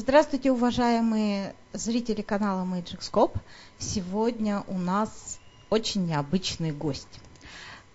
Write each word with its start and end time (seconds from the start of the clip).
Здравствуйте, 0.00 0.52
уважаемые 0.52 1.56
зрители 1.72 2.22
канала 2.22 2.64
Magic 2.64 3.00
Scope. 3.00 3.36
Сегодня 3.78 4.62
у 4.68 4.78
нас 4.78 5.40
очень 5.70 6.06
необычный 6.06 6.70
гость. 6.70 7.18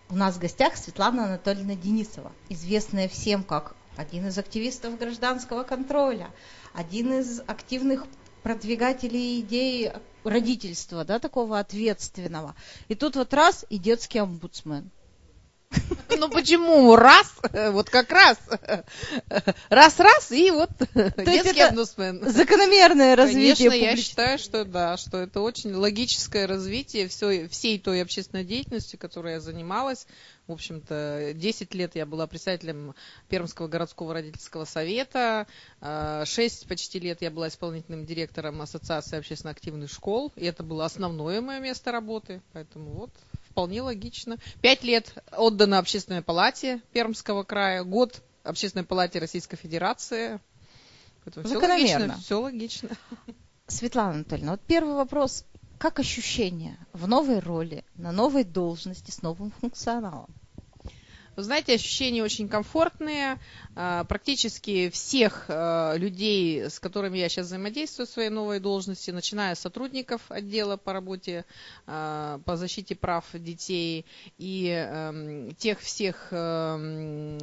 У 0.09 0.15
нас 0.15 0.35
в 0.35 0.39
гостях 0.39 0.75
Светлана 0.75 1.27
Анатольевна 1.27 1.75
Денисова, 1.75 2.33
известная 2.49 3.07
всем 3.07 3.41
как 3.41 3.73
один 3.95 4.27
из 4.27 4.37
активистов 4.37 4.99
гражданского 4.99 5.63
контроля, 5.63 6.29
один 6.73 7.13
из 7.13 7.39
активных 7.47 8.05
продвигателей 8.41 9.39
идеи 9.39 9.93
родительства, 10.25 11.05
да, 11.05 11.19
такого 11.19 11.57
ответственного. 11.57 12.53
И 12.89 12.95
тут 12.95 13.15
вот 13.15 13.33
раз 13.33 13.65
и 13.69 13.77
детский 13.77 14.19
омбудсмен– 14.19 14.91
ну 16.17 16.29
почему? 16.29 16.95
Раз, 16.95 17.33
вот 17.71 17.89
как 17.89 18.11
раз. 18.11 18.37
Раз-раз, 19.69 20.31
и 20.31 20.51
вот 20.51 20.69
детский 21.17 21.61
омбудсмен. 21.61 22.29
Закономерное 22.29 23.15
развитие. 23.15 23.69
Конечно, 23.69 23.85
я 23.85 23.97
считаю, 23.97 24.37
что 24.39 24.65
да, 24.65 24.97
что 24.97 25.17
это 25.19 25.41
очень 25.41 25.73
логическое 25.73 26.45
развитие 26.47 27.07
все, 27.07 27.47
всей 27.47 27.79
той 27.79 28.01
общественной 28.01 28.43
деятельности, 28.43 28.95
которой 28.95 29.33
я 29.33 29.39
занималась. 29.39 30.07
В 30.45 30.51
общем-то, 30.51 31.31
10 31.35 31.73
лет 31.73 31.95
я 31.95 32.05
была 32.05 32.27
председателем 32.27 32.95
Пермского 33.29 33.69
городского 33.69 34.13
родительского 34.13 34.65
совета, 34.65 35.47
6 35.79 36.67
почти 36.67 36.99
лет 36.99 37.21
я 37.21 37.31
была 37.31 37.47
исполнительным 37.47 38.05
директором 38.05 38.61
Ассоциации 38.61 39.17
общественно 39.17 39.51
активных 39.51 39.89
школ, 39.89 40.33
и 40.35 40.45
это 40.45 40.63
было 40.63 40.83
основное 40.83 41.39
мое 41.39 41.59
место 41.59 41.93
работы, 41.93 42.41
поэтому 42.51 42.91
вот 42.91 43.11
вполне 43.53 43.83
логично. 43.83 44.37
Пять 44.61 44.83
лет 44.83 45.13
отдано 45.31 45.77
Общественной 45.77 46.23
палате 46.23 46.81
Пермского 46.91 47.43
края, 47.43 47.83
год 47.83 48.23
Общественной 48.43 48.83
палате 48.83 49.19
Российской 49.19 49.57
Федерации. 49.57 50.39
Поэтому 51.23 51.45
все 51.45 51.57
логично, 51.59 52.17
все 52.19 52.41
логично. 52.41 52.89
Светлана 53.67 54.15
Анатольевна, 54.15 54.51
вот 54.53 54.61
первый 54.61 54.95
вопрос. 54.95 55.45
Как 55.77 55.99
ощущение 55.99 56.77
в 56.93 57.07
новой 57.07 57.39
роли, 57.39 57.85
на 57.95 58.11
новой 58.11 58.43
должности, 58.43 59.11
с 59.11 59.21
новым 59.21 59.51
функционалом? 59.51 60.33
Вы 61.35 61.43
знаете, 61.43 61.73
ощущения 61.73 62.23
очень 62.23 62.47
комфортные. 62.47 63.39
А, 63.75 64.03
практически 64.03 64.89
всех 64.91 65.45
а, 65.47 65.95
людей, 65.95 66.69
с 66.69 66.79
которыми 66.79 67.17
я 67.17 67.27
сейчас 67.27 67.47
взаимодействую 67.47 68.05
в 68.05 68.09
своей 68.11 68.29
новой 68.29 68.59
должности, 68.59 69.09
начиная 69.09 69.55
с 69.55 69.59
сотрудников 69.59 70.21
отдела 70.29 70.77
по 70.77 70.93
работе 70.93 71.45
а, 71.87 72.39
по 72.45 72.55
защите 72.55 72.93
прав 72.95 73.25
детей 73.33 74.05
и 74.37 74.67
эм, 74.67 75.55
тех 75.55 75.79
всех 75.79 76.27
эм, 76.31 77.39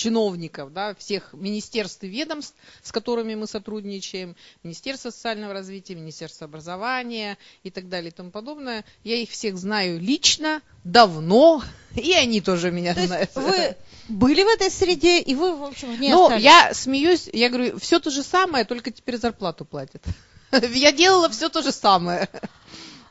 чиновников, 0.00 0.72
да, 0.72 0.94
всех 0.94 1.34
министерств 1.34 2.02
и 2.04 2.08
ведомств, 2.08 2.54
с 2.82 2.90
которыми 2.90 3.34
мы 3.34 3.46
сотрудничаем, 3.46 4.34
Министерство 4.62 5.10
социального 5.10 5.52
развития, 5.52 5.94
Министерство 5.94 6.46
образования 6.46 7.36
и 7.64 7.70
так 7.70 7.90
далее 7.90 8.10
и 8.10 8.14
тому 8.14 8.30
подобное. 8.30 8.84
Я 9.04 9.16
их 9.16 9.28
всех 9.28 9.58
знаю 9.58 10.00
лично, 10.00 10.62
давно, 10.84 11.62
и 11.94 12.14
они 12.14 12.40
тоже 12.40 12.70
меня 12.70 12.94
то 12.94 13.06
знают. 13.06 13.30
Вы 13.34 13.76
были 14.08 14.42
в 14.42 14.48
этой 14.48 14.70
среде, 14.70 15.20
и 15.20 15.34
вы, 15.34 15.54
в 15.54 15.64
общем, 15.64 16.00
не 16.00 16.08
Ну, 16.08 16.34
я 16.38 16.72
смеюсь, 16.72 17.28
я 17.32 17.50
говорю, 17.50 17.78
все 17.78 18.00
то 18.00 18.10
же 18.10 18.22
самое, 18.22 18.64
только 18.64 18.90
теперь 18.90 19.18
зарплату 19.18 19.66
платят. 19.66 20.02
Я 20.72 20.90
делала 20.90 21.28
все 21.28 21.48
то 21.48 21.62
же 21.62 21.70
самое. 21.70 22.28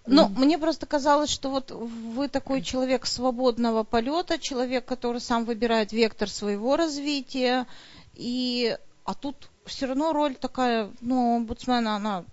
Ну, 0.09 0.27
mm. 0.27 0.39
мне 0.39 0.57
просто 0.57 0.85
казалось, 0.85 1.29
что 1.29 1.49
вот 1.49 1.71
вы 1.71 2.27
такой 2.27 2.61
человек 2.61 3.05
свободного 3.05 3.83
полета, 3.83 4.39
человек, 4.39 4.85
который 4.85 5.21
сам 5.21 5.45
выбирает 5.45 5.91
вектор 5.91 6.29
своего 6.29 6.75
развития, 6.75 7.67
и 8.15 8.77
а 9.05 9.13
тут 9.13 9.49
все 9.65 9.85
равно 9.85 10.13
роль 10.13 10.35
такая, 10.35 10.91
ну, 11.01 11.37
омбудсмена, 11.37 11.95
она 11.95 12.25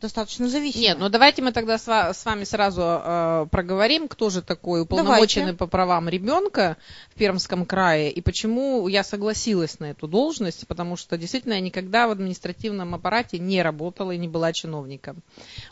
достаточно 0.00 0.48
зависимая. 0.48 0.88
Нет, 0.88 0.98
ну 0.98 1.08
давайте 1.08 1.42
мы 1.42 1.52
тогда 1.52 1.78
с 1.78 2.24
вами 2.24 2.44
сразу 2.44 2.82
э, 2.82 3.46
проговорим, 3.50 4.08
кто 4.08 4.30
же 4.30 4.42
такой 4.42 4.82
уполномоченный 4.82 5.46
давайте. 5.46 5.58
по 5.58 5.66
правам 5.66 6.08
ребенка 6.08 6.76
в 7.10 7.18
Пермском 7.18 7.66
крае 7.66 8.10
и 8.10 8.20
почему 8.20 8.88
я 8.88 9.02
согласилась 9.02 9.80
на 9.80 9.90
эту 9.90 10.06
должность, 10.06 10.66
потому 10.66 10.96
что 10.96 11.18
действительно 11.18 11.54
я 11.54 11.60
никогда 11.60 12.06
в 12.06 12.12
административном 12.12 12.94
аппарате 12.94 13.38
не 13.38 13.62
работала 13.62 14.12
и 14.12 14.18
не 14.18 14.28
была 14.28 14.52
чиновником. 14.52 15.22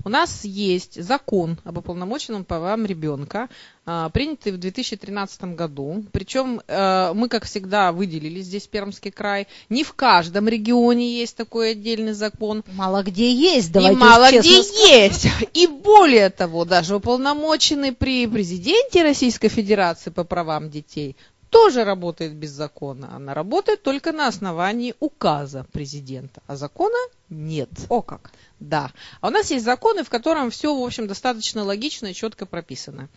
У 0.04 0.08
нас 0.08 0.44
есть 0.44 1.02
закон 1.02 1.58
об 1.64 1.78
уполномоченном 1.78 2.44
по 2.44 2.56
правам 2.56 2.86
ребенка, 2.86 3.48
принятый 4.12 4.52
в 4.52 4.58
2013 4.58 5.54
году. 5.54 6.04
Причем 6.12 6.60
э, 6.66 7.12
мы, 7.14 7.28
как 7.28 7.44
всегда, 7.44 7.92
выделили 7.92 8.40
здесь 8.40 8.66
Пермский 8.66 9.12
край. 9.12 9.46
Не 9.68 9.84
в 9.84 9.92
каждом 9.94 10.48
регионе 10.48 11.18
есть 11.18 11.36
такой 11.36 11.70
отдельный 11.72 12.12
закон. 12.12 12.64
Мало 12.72 13.02
где 13.02 13.32
есть, 13.32 13.70
давайте 13.72 13.96
И 13.96 14.00
мало 14.00 14.28
где 14.28 14.58
есть. 14.58 15.28
И 15.54 15.66
более 15.66 16.30
того, 16.30 16.64
даже 16.64 16.96
уполномоченный 16.96 17.92
при 17.92 18.26
президенте 18.26 19.02
Российской 19.02 19.48
Федерации 19.48 20.10
по 20.10 20.24
правам 20.24 20.68
детей 20.68 21.16
тоже 21.50 21.84
работает 21.84 22.34
без 22.34 22.50
закона. 22.50 23.14
Она 23.14 23.34
работает 23.34 23.82
только 23.82 24.12
на 24.12 24.26
основании 24.26 24.94
указа 25.00 25.64
президента, 25.72 26.42
а 26.46 26.56
закона 26.56 26.98
нет. 27.30 27.70
О 27.88 28.02
как. 28.02 28.32
Да. 28.60 28.90
А 29.20 29.28
у 29.28 29.30
нас 29.30 29.50
есть 29.50 29.64
законы, 29.64 30.02
в 30.04 30.10
котором 30.10 30.50
все, 30.50 30.74
в 30.74 30.82
общем, 30.82 31.06
достаточно 31.06 31.62
логично 31.62 32.08
и 32.08 32.14
четко 32.14 32.46
прописано. 32.46 33.08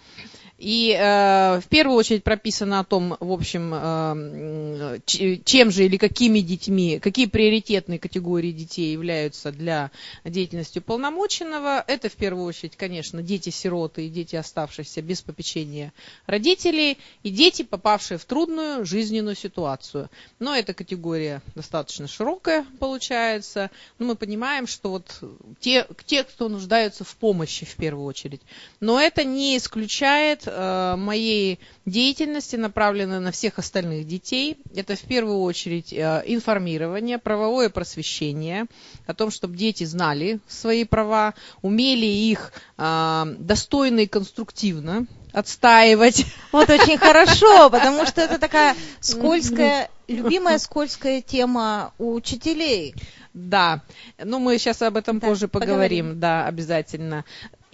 И 0.59 0.91
э, 0.91 1.61
в 1.61 1.67
первую 1.69 1.97
очередь 1.97 2.25
прописано 2.25 2.81
о 2.81 2.83
том, 2.83 3.15
в 3.21 3.31
общем, 3.31 3.71
э, 3.73 4.99
чем 5.05 5.71
же 5.71 5.85
или 5.85 5.95
какими 5.95 6.41
детьми, 6.41 6.99
какие 6.99 7.27
приоритетные 7.27 7.97
категории 7.97 8.51
детей 8.51 8.91
являются 8.91 9.53
для 9.53 9.89
деятельности 10.25 10.79
уполномоченного. 10.79 11.81
Это 11.87 12.09
в 12.09 12.15
первую 12.15 12.45
очередь, 12.45 12.75
конечно, 12.75 13.21
дети-сироты 13.21 14.07
и 14.07 14.09
дети, 14.09 14.35
оставшиеся 14.35 15.01
без 15.01 15.21
попечения 15.21 15.93
родителей, 16.25 16.97
и 17.23 17.29
дети, 17.29 17.61
попавшие 17.61 18.17
в 18.17 18.25
трудную 18.25 18.85
жизненную 18.85 19.37
ситуацию. 19.37 20.09
Но 20.39 20.53
эта 20.53 20.73
категория 20.73 21.41
достаточно 21.55 22.05
широкая 22.05 22.65
получается. 22.79 23.71
Но 23.97 24.07
мы 24.07 24.15
понимаем, 24.17 24.67
что 24.67 24.89
вот 24.89 25.23
те, 25.61 25.87
те, 26.05 26.25
кто 26.25 26.49
нуждаются 26.49 27.05
в 27.05 27.15
помощи 27.15 27.65
в 27.65 27.77
первую 27.77 28.05
очередь. 28.05 28.41
Но 28.81 28.99
это 28.99 29.23
не 29.23 29.55
исключает 29.55 30.48
моей 30.97 31.59
деятельности, 31.85 32.55
направленной 32.55 33.19
на 33.19 33.31
всех 33.31 33.59
остальных 33.59 34.07
детей. 34.07 34.57
Это 34.75 34.95
в 34.95 35.01
первую 35.01 35.39
очередь 35.41 35.91
э, 35.91 36.23
информирование, 36.25 37.17
правовое 37.17 37.69
просвещение 37.69 38.65
о 39.07 39.13
том, 39.13 39.31
чтобы 39.31 39.57
дети 39.57 39.83
знали 39.83 40.39
свои 40.47 40.83
права, 40.83 41.33
умели 41.61 42.05
их 42.05 42.53
э, 42.77 43.35
достойно 43.39 44.01
и 44.01 44.07
конструктивно 44.07 45.07
отстаивать. 45.31 46.25
Вот 46.51 46.69
очень 46.69 46.97
хорошо, 46.97 47.69
потому 47.69 48.05
что 48.05 48.21
это 48.21 48.39
такая 48.39 48.75
скользкая, 48.99 49.89
любимая 50.07 50.57
скользкая 50.57 51.21
тема 51.21 51.93
у 51.97 52.13
учителей. 52.13 52.95
Да, 53.33 53.83
ну 54.17 54.39
мы 54.39 54.57
сейчас 54.57 54.81
об 54.81 54.97
этом 54.97 55.19
да, 55.19 55.27
позже 55.27 55.47
поговорим, 55.47 55.79
поговорим, 55.79 56.19
да, 56.19 56.47
обязательно. 56.47 57.25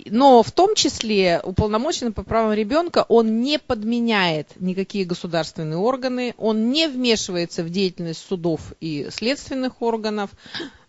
Но 0.06 0.44
в 0.44 0.52
том 0.52 0.76
числе 0.76 1.42
уполномоченный 1.44 2.12
по 2.12 2.24
правам 2.24 2.54
ребенка, 2.54 3.06
он 3.10 3.42
не 3.42 3.58
подменяет 3.58 4.50
никакие 4.60 5.04
государственные 5.04 5.78
органы, 5.78 6.36
он 6.38 6.70
не 6.70 6.88
вмешивается 6.88 7.64
в 7.64 7.70
деятельность 7.70 8.26
судов 8.26 8.74
и 8.80 9.08
следственных 9.10 9.82
органов. 9.82 10.30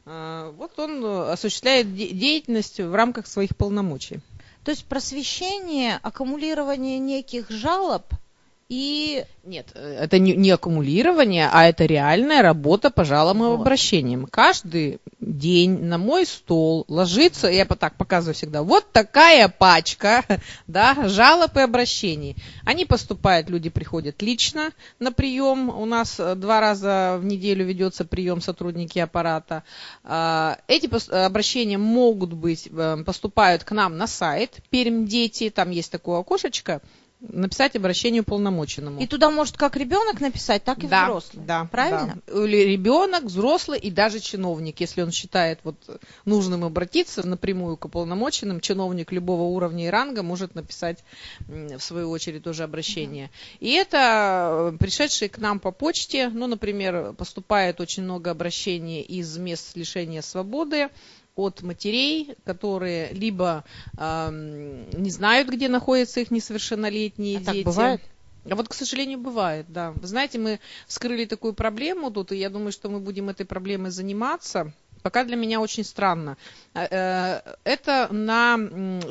А, 0.05 0.53
вот 0.53 0.79
он 0.79 1.05
осуществляет 1.31 1.95
деятельность 1.95 2.79
в 2.79 2.95
рамках 2.95 3.27
своих 3.27 3.57
полномочий. 3.57 4.21
То 4.65 4.71
есть 4.71 4.85
просвещение, 4.85 5.99
аккумулирование 6.03 6.99
неких 6.99 7.51
жалоб– 7.51 8.05
и 8.69 9.25
нет, 9.45 9.71
э, 9.75 9.99
это 10.01 10.19
не, 10.19 10.35
не 10.35 10.51
аккумулирование, 10.51 11.49
а 11.53 11.67
это 11.67 11.85
реальная 11.85 12.43
работа 12.43 12.91
по 12.91 13.05
жалобам 13.05 13.51
вот. 13.51 13.59
и 13.59 13.61
обращениям. 13.61 14.27
Каждый 14.27 14.99
день 15.21 15.85
на 15.85 15.99
мой 15.99 16.27
стол 16.27 16.85
ложится, 16.89 17.47
я 17.49 17.65
так 17.65 17.97
показываю 17.97 18.35
всегда, 18.35 18.65
вот 18.65 18.91
такая 18.91 19.49
пачка 19.49 20.25
да, 20.67 21.09
жалоб 21.09 21.57
и 21.57 21.61
обращений. 21.61 22.37
Они 22.65 22.85
поступают, 22.85 23.49
люди 23.49 23.71
приходят 23.71 24.21
лично 24.21 24.73
на 24.99 25.13
прием. 25.13 25.71
У 25.71 25.85
нас 25.87 26.19
э, 26.19 26.35
два 26.35 26.61
раза 26.61 27.19
в 27.21 27.25
неделю 27.25 27.65
ведется 27.65 28.05
прием 28.05 28.41
сотрудники 28.41 28.99
аппарата. 28.99 29.63
А, 30.03 30.59
эти 30.67 30.91
обращения 31.25 31.79
могут 31.79 32.33
быть, 32.33 32.69
э, 32.71 32.97
поступают 33.07 33.63
к 33.63 33.71
нам 33.71 33.97
на 33.97 34.09
сайт 34.09 34.57
Пермь 34.71 35.07
Дети, 35.07 35.51
там 35.51 35.71
есть 35.71 35.93
такое 35.93 36.19
окошечко, 36.19 36.81
написать 37.21 37.77
обращение 37.77 38.23
уполномоченному. 38.23 39.01
И 39.01 39.07
туда 39.07 39.31
может 39.31 39.57
как 39.57 39.77
ребенок 39.77 40.21
написать, 40.21 40.65
так 40.65 40.85
и 40.85 40.87
да, 40.87 41.05
взрослый. 41.05 41.45
Да, 41.45 41.65
Правильно? 41.65 42.19
Да. 42.27 42.45
Или 42.45 42.59
ребенок, 42.59 43.25
взрослый 43.25 43.79
и 43.79 43.91
даже 43.91 44.21
чиновник, 44.21 44.81
если 44.81 45.03
он 45.03 45.11
считает 45.11 45.61
вот 45.65 45.77
нужным 46.25 46.65
обратиться 46.65 47.27
напрямую 47.27 47.77
к 47.77 47.87
уполномоченным, 47.87 48.61
чиновник 48.61 49.13
любого 49.13 49.43
уровня 49.43 49.87
и 49.87 49.91
ранга 49.91 50.23
может 50.23 50.55
написать 50.55 51.05
в 51.49 51.81
свою 51.81 52.11
очередь 52.11 52.45
тоже 52.45 52.65
обращение. 52.65 53.27
Mm-hmm. 53.27 53.57
И 53.61 53.73
это 53.73 54.73
э, 54.75 54.77
пришедшие 54.79 55.29
к 55.29 55.39
нам 55.39 55.59
по 55.59 55.73
почте, 55.73 56.29
ну, 56.29 56.47
например, 56.47 57.15
поступает 57.15 57.81
очень 57.81 58.03
много 58.03 58.31
обращений 58.31 59.01
из 59.01 59.37
мест 59.39 59.75
лишения 59.77 60.23
свободы, 60.23 60.91
от 61.37 61.63
матерей, 61.63 62.35
которые 62.45 63.13
либо 63.13 63.65
э, 63.97 64.29
не 64.93 65.11
знают, 65.11 65.49
где 65.49 65.69
находятся 65.69 66.21
их 66.21 66.31
несовершеннолетние 66.31 67.39
а 67.39 67.41
дети. 67.41 67.65
Так 67.65 67.65
бывает? 67.65 68.01
А 68.49 68.55
вот, 68.55 68.69
к 68.69 68.75
сожалению, 68.75 69.19
бывает, 69.19 69.67
да. 69.69 69.93
Вы 69.93 70.07
знаете, 70.07 70.39
мы 70.39 70.61
вскрыли 70.87 71.25
такую 71.25 71.53
проблему 71.53 72.11
тут, 72.11 72.33
и 72.33 72.37
я 72.37 72.49
думаю, 72.49 72.73
что 72.73 72.89
мы 72.89 73.01
будем 73.01 73.29
этой 73.29 73.45
проблемой 73.45 73.91
заниматься 73.91 74.73
пока 75.07 75.23
для 75.23 75.37
меня 75.37 75.61
очень 75.61 75.85
странно. 75.85 76.37
Э, 76.75 76.89
э, 76.91 77.55
это 77.63 78.09
на 78.13 78.59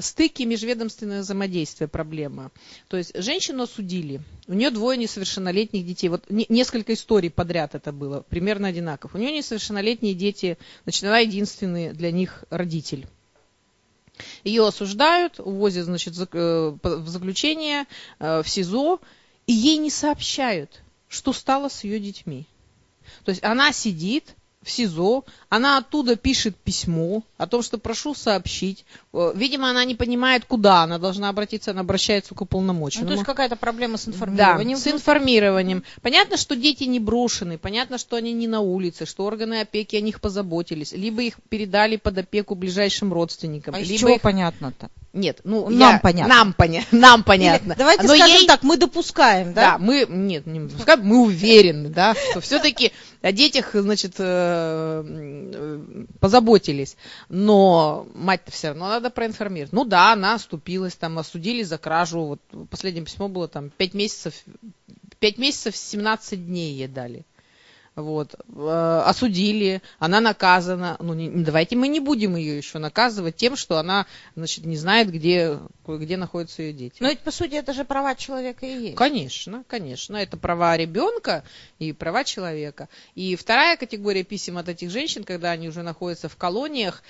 стыке 0.02 0.44
межведомственного 0.44 1.22
взаимодействия 1.22 1.88
проблема. 1.88 2.52
То 2.90 2.98
есть 2.98 3.14
женщину 3.16 3.64
осудили, 3.64 4.20
у 4.50 4.54
нее 4.56 4.72
двое 4.72 4.98
несовершеннолетних 4.98 5.86
детей. 5.86 6.10
Вот 6.10 6.26
несколько 6.30 6.94
историй 6.94 7.30
подряд 7.30 7.76
это 7.76 7.94
было, 7.94 8.26
примерно 8.28 8.68
одинаков. 8.68 9.16
У 9.16 9.18
нее 9.18 9.32
несовершеннолетние 9.32 10.16
дети, 10.16 10.58
значит, 10.84 11.06
она 11.06 11.20
единственный 11.20 11.94
для 11.94 12.12
них 12.12 12.44
родитель. 12.50 13.08
Ее 14.44 14.68
осуждают, 14.68 15.40
увозят, 15.40 15.86
значит, 15.86 16.14
э, 16.18 16.78
в 16.84 17.08
заключение, 17.08 17.86
в 18.20 18.44
СИЗО, 18.46 19.00
и 19.48 19.54
ей 19.54 19.78
не 19.78 19.92
сообщают, 19.92 20.82
что 21.08 21.32
стало 21.32 21.70
с 21.70 21.86
ее 21.86 22.02
детьми. 22.02 22.48
То 23.24 23.30
есть 23.30 23.42
она 23.46 23.72
сидит, 23.72 24.36
в 24.66 24.72
СИЗО, 24.72 25.24
она 25.48 25.78
оттуда 25.78 26.16
пишет 26.16 26.56
письмо 26.56 27.22
о 27.38 27.46
том, 27.46 27.62
что 27.62 27.78
прошу 27.78 28.16
сообщить. 28.16 28.84
Э, 29.14 29.32
видимо, 29.36 29.70
она 29.70 29.86
не 29.86 29.94
понимает, 29.94 30.46
куда 30.46 30.82
она 30.82 30.98
должна 30.98 31.30
обратиться, 31.30 31.72
она 31.72 31.82
обращается 31.82 32.34
к 32.34 32.42
уполномоченному. 32.42 33.06
Ну, 33.06 33.10
то 33.10 33.14
есть 33.14 33.26
какая-то 33.26 33.56
проблема 33.58 33.98
с 33.98 34.08
информированием. 34.08 34.78
Да, 34.78 34.84
с 34.84 34.88
информированием. 34.88 35.84
Понятно, 36.02 36.38
что 36.38 36.56
дети 36.56 36.86
не 36.86 37.00
брошены, 37.00 37.60
понятно, 37.60 38.00
что 38.00 38.16
они 38.16 38.34
не 38.34 38.48
на 38.48 38.62
улице, 38.62 39.06
что 39.06 39.26
органы 39.26 39.62
опеки 39.62 39.96
о 39.96 40.02
них 40.02 40.20
позаботились, 40.20 40.94
либо 40.94 41.22
их 41.22 41.36
передали 41.48 41.98
под 41.98 42.18
опеку 42.18 42.56
ближайшим 42.56 43.14
родственникам. 43.14 43.76
А 43.76 43.80
либо 43.80 43.94
из 43.94 44.00
чего 44.00 44.16
их... 44.16 44.22
понятно-то? 44.22 44.90
Нет, 45.16 45.40
ну 45.46 45.70
нам 45.70 45.94
я, 45.94 46.00
понятно. 46.00 46.36
Нам, 46.36 46.54
поня... 46.54 46.84
нам 46.92 47.24
понятно. 47.24 47.72
Или, 47.72 47.78
давайте 47.78 48.04
Но 48.04 48.16
скажем 48.16 48.38
ей... 48.42 48.48
так, 48.48 48.64
мы 48.64 48.76
допускаем, 48.76 49.54
да? 49.54 49.62
Да, 49.62 49.78
мы 49.78 50.06
нет, 50.10 50.46
не 50.46 50.60
допускаем, 50.60 51.06
мы 51.06 51.22
уверены, 51.24 51.88
да, 51.88 52.14
что 52.32 52.42
все-таки 52.42 52.92
о 53.22 53.32
детях, 53.32 53.70
значит, 53.74 54.16
э, 54.20 55.80
позаботились. 56.20 56.98
Но 57.30 58.08
мать-то 58.14 58.52
все 58.52 58.68
равно 58.70 58.90
надо 58.90 59.10
проинформировать. 59.10 59.72
Ну 59.72 59.86
да, 59.86 60.12
она 60.12 60.34
оступилась, 60.36 60.96
там 60.96 61.18
осудили 61.18 61.64
за 61.64 61.78
кражу. 61.78 62.20
Вот 62.26 62.70
последнее 62.70 63.06
письмо 63.06 63.30
было 63.30 63.48
там 63.48 63.70
пять 63.70 63.94
месяцев, 63.94 64.34
пять 65.20 65.38
месяцев 65.38 65.78
17 65.78 66.46
дней 66.46 66.74
ей 66.74 66.88
дали 66.88 67.24
вот, 67.96 68.36
э, 68.36 69.02
осудили, 69.06 69.82
она 70.00 70.20
наказана. 70.20 70.98
Ну, 71.00 71.14
не, 71.14 71.30
давайте 71.30 71.76
мы 71.76 71.88
не 71.88 72.00
будем 72.00 72.36
ее 72.36 72.58
еще 72.58 72.78
наказывать 72.78 73.38
тем, 73.38 73.56
что 73.56 73.78
она, 73.78 74.06
значит, 74.36 74.66
не 74.66 74.76
знает, 74.76 75.10
где, 75.10 75.60
где 75.88 76.18
находятся 76.18 76.62
ее 76.62 76.74
дети. 76.74 76.98
Но 77.00 77.10
ведь, 77.10 77.20
по 77.20 77.32
сути, 77.32 77.56
это 77.56 77.74
же 77.74 77.86
права 77.86 78.16
человека 78.16 78.66
и 78.66 78.88
есть. 78.88 78.96
Конечно, 78.96 79.64
конечно. 79.68 80.18
Это 80.18 80.36
права 80.36 80.76
ребенка 80.76 81.44
и 81.80 81.94
права 81.94 82.26
человека. 82.26 82.90
И 83.16 83.36
вторая 83.36 83.78
категория 83.78 84.24
писем 84.24 84.58
от 84.58 84.68
этих 84.68 84.90
женщин, 84.90 85.24
когда 85.24 85.52
они 85.52 85.70
уже 85.70 85.82
находятся 85.82 86.28
в 86.28 86.36
колониях, 86.36 87.02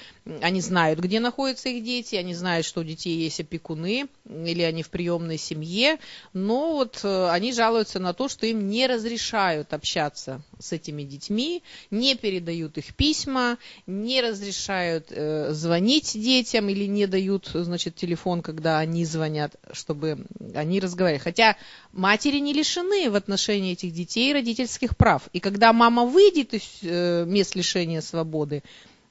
они 0.42 0.62
знают, 0.62 1.00
где 1.00 1.20
находятся 1.20 1.70
их 1.70 1.84
дети, 1.84 2.16
они 2.16 2.36
знают, 2.36 2.66
что 2.66 2.82
у 2.82 2.84
детей 2.84 3.18
есть 3.18 3.40
опекуны, 3.40 4.08
или 4.30 4.62
они 4.62 4.84
в 4.84 4.90
приемной 4.90 5.38
семье, 5.38 5.98
но 6.34 6.74
вот 6.74 7.00
э, 7.04 7.30
они 7.30 7.54
жалуются 7.54 8.00
на 8.00 8.14
то, 8.14 8.28
что 8.30 8.46
им 8.46 8.68
не 8.68 8.86
разрешают 8.88 9.74
общаться 9.74 10.42
с 10.60 10.75
этими 10.76 11.04
детьми, 11.04 11.64
не 11.92 12.16
передают 12.16 12.78
их 12.78 12.94
письма, 12.94 13.58
не 13.88 14.22
разрешают 14.22 15.08
э, 15.10 15.52
звонить 15.52 16.12
детям 16.14 16.70
или 16.70 16.86
не 16.86 17.08
дают, 17.08 17.50
значит, 17.54 17.96
телефон, 17.96 18.42
когда 18.42 18.80
они 18.80 19.06
звонят, 19.06 19.56
чтобы 19.72 20.26
они 20.54 20.80
разговаривали. 20.80 21.24
Хотя 21.24 21.58
матери 21.92 22.38
не 22.38 22.54
лишены 22.54 23.10
в 23.10 23.16
отношении 23.16 23.74
этих 23.74 23.94
детей 23.94 24.34
родительских 24.34 24.96
прав. 24.96 25.24
И 25.34 25.40
когда 25.40 25.74
мама 25.74 26.06
выйдет 26.06 26.54
из 26.54 26.64
э, 26.82 27.26
мест 27.26 27.56
лишения 27.56 28.02
свободы, 28.02 28.62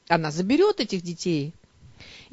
она 0.08 0.30
заберет 0.30 0.80
этих 0.80 1.02
детей 1.02 1.54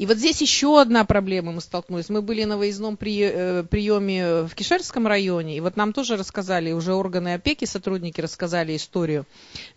и 0.02 0.08
вот 0.08 0.18
здесь 0.18 0.42
еще 0.42 0.82
одна 0.82 1.06
проблема 1.06 1.52
мы 1.52 1.62
столкнулись. 1.62 2.10
Мы 2.10 2.24
были 2.24 2.44
на 2.44 2.58
выездном 2.58 2.96
э, 2.96 3.64
приеме 3.70 4.42
в 4.46 4.56
Кишерском 4.56 5.06
районе, 5.06 5.56
и 5.56 5.60
вот 5.60 5.78
нам 5.78 5.94
тоже 5.94 6.18
рассказали, 6.18 6.72
уже 6.72 6.96
органы 6.96 7.36
опеки, 7.36 7.66
сотрудники 7.66 8.20
рассказали 8.20 8.76
историю. 8.76 9.28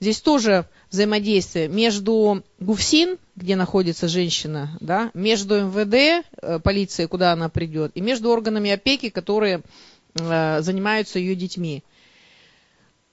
Здесь 0.00 0.22
тоже 0.22 0.64
взаимодействие 0.90 1.68
между 1.68 2.42
ГУФСИН, 2.58 3.18
где 3.36 3.54
находится 3.54 4.08
женщина, 4.08 4.78
да, 4.80 5.10
между 5.12 5.66
МВД, 5.66 6.26
э, 6.40 6.58
полицией, 6.58 7.06
куда 7.06 7.32
она 7.32 7.50
придет, 7.50 7.92
и 7.94 8.00
между 8.00 8.30
органами 8.30 8.70
опеки, 8.70 9.10
которые 9.10 9.60
э, 10.14 10.62
занимаются 10.62 11.18
ее 11.18 11.34
детьми. 11.34 11.84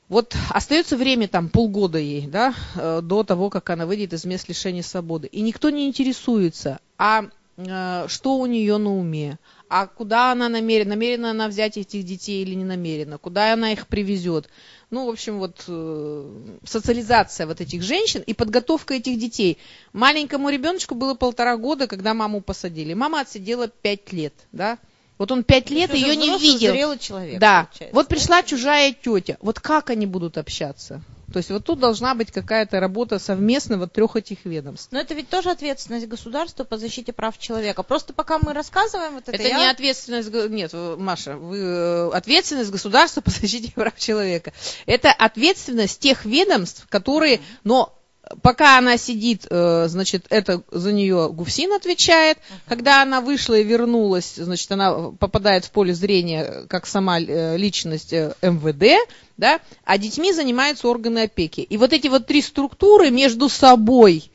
Вот 0.08 0.34
остается 0.50 0.96
время 0.96 1.28
там 1.28 1.50
полгода 1.50 1.98
ей, 1.98 2.28
да, 2.28 2.54
до 3.02 3.24
того, 3.24 3.50
как 3.50 3.70
она 3.70 3.86
выйдет 3.86 4.12
из 4.12 4.26
мест 4.26 4.50
лишения 4.50 4.84
свободы. 4.84 5.28
И 5.28 5.40
никто 5.40 5.70
не 5.70 5.88
интересуется, 5.88 6.80
а 7.04 7.26
э, 7.58 8.06
что 8.08 8.38
у 8.38 8.46
нее 8.46 8.78
на 8.78 8.96
уме, 8.96 9.40
а 9.70 9.88
куда 9.88 10.32
она 10.32 10.50
намерена, 10.50 10.92
намерена 10.92 11.32
она 11.32 11.48
взять 11.48 11.76
этих 11.76 12.04
детей 12.04 12.44
или 12.44 12.54
не 12.54 12.64
намерена, 12.64 13.18
куда 13.18 13.54
она 13.54 13.72
их 13.72 13.88
привезет. 13.88 14.50
Ну, 14.92 15.08
в 15.08 15.10
общем, 15.10 15.40
вот 15.40 15.64
э, 15.68 16.58
социализация 16.64 17.48
вот 17.48 17.60
этих 17.60 17.82
женщин 17.82 18.22
и 18.22 18.36
подготовка 18.36 18.94
этих 18.94 19.18
детей. 19.18 19.58
Маленькому 19.94 20.50
ребеночку 20.50 20.94
было 20.94 21.16
полтора 21.16 21.58
года, 21.58 21.88
когда 21.88 22.14
маму 22.14 22.40
посадили. 22.40 22.94
Мама 22.94 23.22
отсидела 23.22 23.68
пять 23.68 24.14
лет, 24.14 24.36
да, 24.52 24.78
вот 25.18 25.32
он 25.32 25.44
пять 25.44 25.72
лет 25.72 25.96
ее 25.96 26.16
не 26.16 26.38
видел. 26.38 26.98
Человек, 27.00 27.40
да. 27.40 27.68
Вот 27.94 28.10
пришла 28.10 28.44
чужая 28.44 28.94
тетя. 28.94 29.38
Вот 29.42 29.60
как 29.60 29.90
они 29.90 30.06
будут 30.06 30.38
общаться? 30.38 31.02
То 31.32 31.38
есть 31.38 31.50
вот 31.50 31.64
тут 31.66 31.80
должна 31.80 32.14
быть 32.16 32.32
какая-то 32.32 32.80
работа 32.80 33.20
совместного 33.20 33.88
трех 33.88 34.16
этих 34.16 34.46
ведомств. 34.46 34.90
Но 34.92 35.00
это 35.00 35.14
ведь 35.14 35.30
тоже 35.30 35.50
ответственность 35.50 36.08
государства 36.08 36.64
по 36.64 36.78
защите 36.78 37.14
прав 37.14 37.38
человека. 37.38 37.84
Просто 37.84 38.14
пока 38.14 38.40
мы 38.40 38.54
рассказываем 38.54 39.16
вот 39.16 39.24
это. 39.24 39.32
Это 39.32 39.48
я... 39.48 39.58
не 39.58 39.66
ответственность, 39.70 40.32
нет, 40.50 40.72
Маша, 40.74 41.38
вы, 41.38 41.58
э, 41.58 42.10
ответственность 42.12 42.72
государства 42.72 43.22
по 43.22 43.32
защите 43.32 43.72
прав 43.72 43.98
человека. 43.98 44.54
Это 44.86 45.12
ответственность 45.12 46.00
тех 46.00 46.26
ведомств, 46.26 46.86
которые, 46.90 47.42
но 47.64 47.98
пока 48.42 48.78
она 48.78 48.98
сидит, 48.98 49.48
э, 49.50 49.88
значит, 49.88 50.26
это 50.30 50.64
за 50.72 50.92
нее 50.92 51.30
Гуфсин 51.32 51.74
отвечает. 51.74 52.38
Когда 52.68 53.02
она 53.02 53.22
вышла 53.22 53.56
и 53.56 53.64
вернулась, 53.64 54.36
значит, 54.36 54.72
она 54.72 55.12
попадает 55.12 55.66
в 55.66 55.72
поле 55.72 55.94
зрения 55.94 56.66
как 56.68 56.86
сама 56.86 57.20
э, 57.20 57.58
личность 57.58 58.12
МВД, 58.12 59.08
да, 59.42 59.60
а 59.84 59.98
детьми 59.98 60.32
занимаются 60.32 60.88
органы 60.88 61.24
опеки. 61.24 61.62
И 61.62 61.76
вот 61.78 61.94
эти 61.94 62.08
вот 62.08 62.28
три 62.28 62.44
структуры 62.44 63.10
между 63.10 63.50
собой 63.50 64.32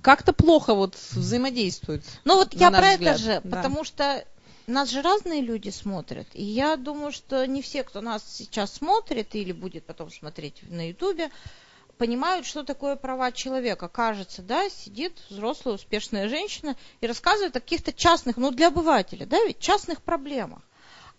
как-то 0.00 0.32
плохо 0.32 0.74
вот 0.74 0.94
взаимодействуют. 1.10 2.04
Ну 2.24 2.36
вот 2.36 2.54
я 2.54 2.70
про 2.70 2.92
взгляд. 2.92 3.16
это 3.16 3.18
же, 3.18 3.40
да. 3.42 3.56
потому 3.56 3.82
что 3.82 4.24
нас 4.68 4.90
же 4.90 5.02
разные 5.02 5.42
люди 5.42 5.70
смотрят. 5.70 6.28
И 6.34 6.44
я 6.44 6.76
думаю, 6.76 7.10
что 7.10 7.44
не 7.48 7.62
все, 7.62 7.82
кто 7.82 8.00
нас 8.00 8.22
сейчас 8.24 8.72
смотрит 8.72 9.34
или 9.34 9.50
будет 9.50 9.84
потом 9.86 10.08
смотреть 10.08 10.62
на 10.70 10.88
Ютубе, 10.88 11.28
понимают, 11.98 12.46
что 12.46 12.62
такое 12.62 12.94
права 12.94 13.32
человека. 13.32 13.88
Кажется, 13.88 14.40
да, 14.40 14.70
сидит 14.70 15.14
взрослая 15.30 15.74
успешная 15.74 16.28
женщина 16.28 16.76
и 17.00 17.08
рассказывает 17.08 17.56
о 17.56 17.60
каких-то 17.60 17.92
частных, 17.92 18.36
ну 18.36 18.52
для 18.52 18.68
обывателя, 18.68 19.26
да, 19.26 19.44
ведь 19.44 19.58
частных 19.58 20.00
проблемах. 20.00 20.62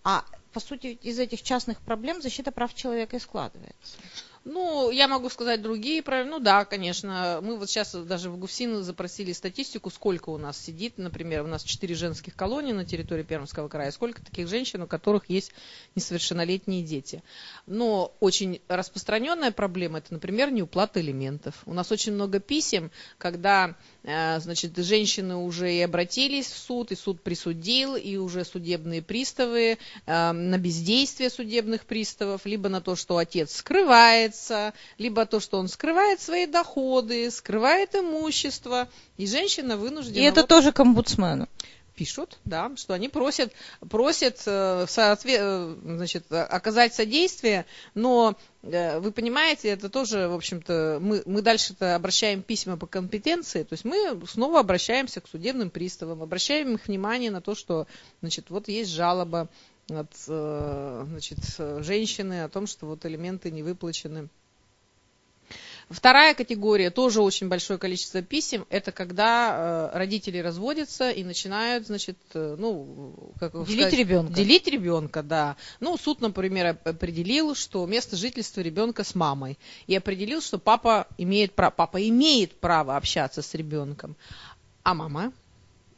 А 0.05 0.23
по 0.53 0.59
сути 0.59 0.99
из 1.01 1.19
этих 1.19 1.41
частных 1.41 1.81
проблем 1.81 2.21
защита 2.21 2.51
прав 2.51 2.73
человека 2.73 3.17
и 3.17 3.19
складывается. 3.19 3.97
Ну, 4.45 4.91
я 4.91 5.07
могу 5.07 5.29
сказать 5.29 5.61
другие 5.61 6.03
правила. 6.03 6.31
Ну 6.31 6.39
да, 6.39 6.65
конечно. 6.65 7.39
Мы 7.41 7.57
вот 7.57 7.69
сейчас 7.69 7.93
даже 7.93 8.29
в 8.29 8.37
ГУФСИН 8.37 8.83
запросили 8.83 9.31
статистику, 9.31 9.89
сколько 9.89 10.31
у 10.31 10.37
нас 10.37 10.57
сидит. 10.57 10.97
Например, 10.97 11.43
у 11.43 11.47
нас 11.47 11.63
четыре 11.63 11.95
женских 11.95 12.35
колонии 12.35 12.73
на 12.73 12.83
территории 12.83 13.23
Пермского 13.23 13.69
края. 13.69 13.91
Сколько 13.91 14.21
таких 14.21 14.49
женщин, 14.49 14.81
у 14.81 14.87
которых 14.87 15.29
есть 15.29 15.53
несовершеннолетние 15.95 16.83
дети. 16.83 17.23
Но 17.67 18.13
очень 18.19 18.59
распространенная 18.67 19.51
проблема, 19.51 19.99
это, 19.99 20.11
например, 20.11 20.51
неуплата 20.51 20.99
элементов. 20.99 21.55
У 21.65 21.73
нас 21.73 21.89
очень 21.93 22.11
много 22.11 22.41
писем, 22.41 22.91
когда 23.17 23.75
значит, 24.03 24.75
женщины 24.77 25.37
уже 25.37 25.73
и 25.73 25.81
обратились 25.81 26.47
в 26.47 26.57
суд, 26.57 26.91
и 26.91 26.95
суд 26.95 27.21
присудил, 27.21 27.95
и 27.95 28.17
уже 28.17 28.43
судебные 28.43 29.01
приставы 29.01 29.77
э, 30.05 30.31
на 30.31 30.57
бездействие 30.57 31.29
судебных 31.29 31.85
приставов, 31.85 32.45
либо 32.45 32.67
на 32.67 32.81
то, 32.81 32.97
что 32.97 33.17
отец 33.17 33.55
скрывается, 33.55 34.73
либо 34.97 35.25
то, 35.25 35.39
что 35.39 35.57
он 35.57 35.69
скрывает 35.69 36.19
свои 36.19 36.45
доходы, 36.45 37.31
скрывает 37.31 37.95
имущество, 37.95 38.89
и 39.17 39.25
женщина 39.25 39.77
вынуждена... 39.77 40.21
И 40.21 40.25
это 40.25 40.41
вот... 40.41 40.49
тоже 40.49 40.73
к 40.73 40.79
омбудсмену 40.81 41.47
пишут, 41.95 42.39
да, 42.45 42.71
что 42.75 42.93
они 42.93 43.09
просят, 43.09 43.53
просят 43.89 44.41
э, 44.45 44.85
соответ, 44.87 45.39
э, 45.41 45.75
значит, 45.83 46.31
оказать 46.31 46.93
содействие, 46.93 47.65
но 47.93 48.35
э, 48.63 48.99
вы 48.99 49.11
понимаете, 49.11 49.69
это 49.69 49.89
тоже, 49.89 50.27
в 50.27 50.33
общем-то, 50.33 50.99
мы, 51.01 51.21
мы 51.25 51.41
дальше-то 51.41 51.95
обращаем 51.95 52.41
письма 52.41 52.77
по 52.77 52.87
компетенции, 52.87 53.63
то 53.63 53.73
есть 53.73 53.85
мы 53.85 54.21
снова 54.27 54.59
обращаемся 54.59 55.21
к 55.21 55.27
судебным 55.27 55.69
приставам, 55.69 56.21
обращаем 56.21 56.75
их 56.75 56.87
внимание 56.87 57.31
на 57.31 57.41
то, 57.41 57.55
что, 57.55 57.87
значит, 58.21 58.49
вот 58.49 58.67
есть 58.67 58.91
жалоба 58.91 59.49
от, 59.89 60.15
значит, 60.15 61.39
женщины 61.57 62.43
о 62.43 62.49
том, 62.49 62.67
что 62.67 62.85
вот 62.85 63.05
элементы 63.05 63.51
не 63.51 63.63
выплачены 63.63 64.29
Вторая 65.89 66.33
категория, 66.33 66.89
тоже 66.89 67.21
очень 67.21 67.49
большое 67.49 67.77
количество 67.77 68.21
писем, 68.21 68.65
это 68.69 68.91
когда 68.91 69.89
э, 69.93 69.97
родители 69.97 70.37
разводятся 70.37 71.11
и 71.11 71.23
начинают, 71.23 71.87
значит, 71.87 72.17
э, 72.33 72.55
ну, 72.57 73.33
как 73.39 73.53
делить 73.65 73.87
сказать, 73.87 73.93
ребенка. 73.93 74.33
Делить 74.33 74.67
ребенка, 74.67 75.23
да. 75.23 75.57
Ну, 75.79 75.97
суд, 75.97 76.21
например, 76.21 76.77
определил, 76.83 77.55
что 77.55 77.85
место 77.85 78.15
жительства 78.15 78.61
ребенка 78.61 79.03
с 79.03 79.13
мамой. 79.13 79.57
И 79.87 79.95
определил, 79.95 80.41
что 80.41 80.57
папа 80.57 81.07
имеет 81.17 81.53
право, 81.53 81.71
папа 81.71 82.07
имеет 82.07 82.59
право 82.59 82.95
общаться 82.95 83.41
с 83.41 83.53
ребенком. 83.53 84.15
А 84.83 84.93
мама 84.93 85.33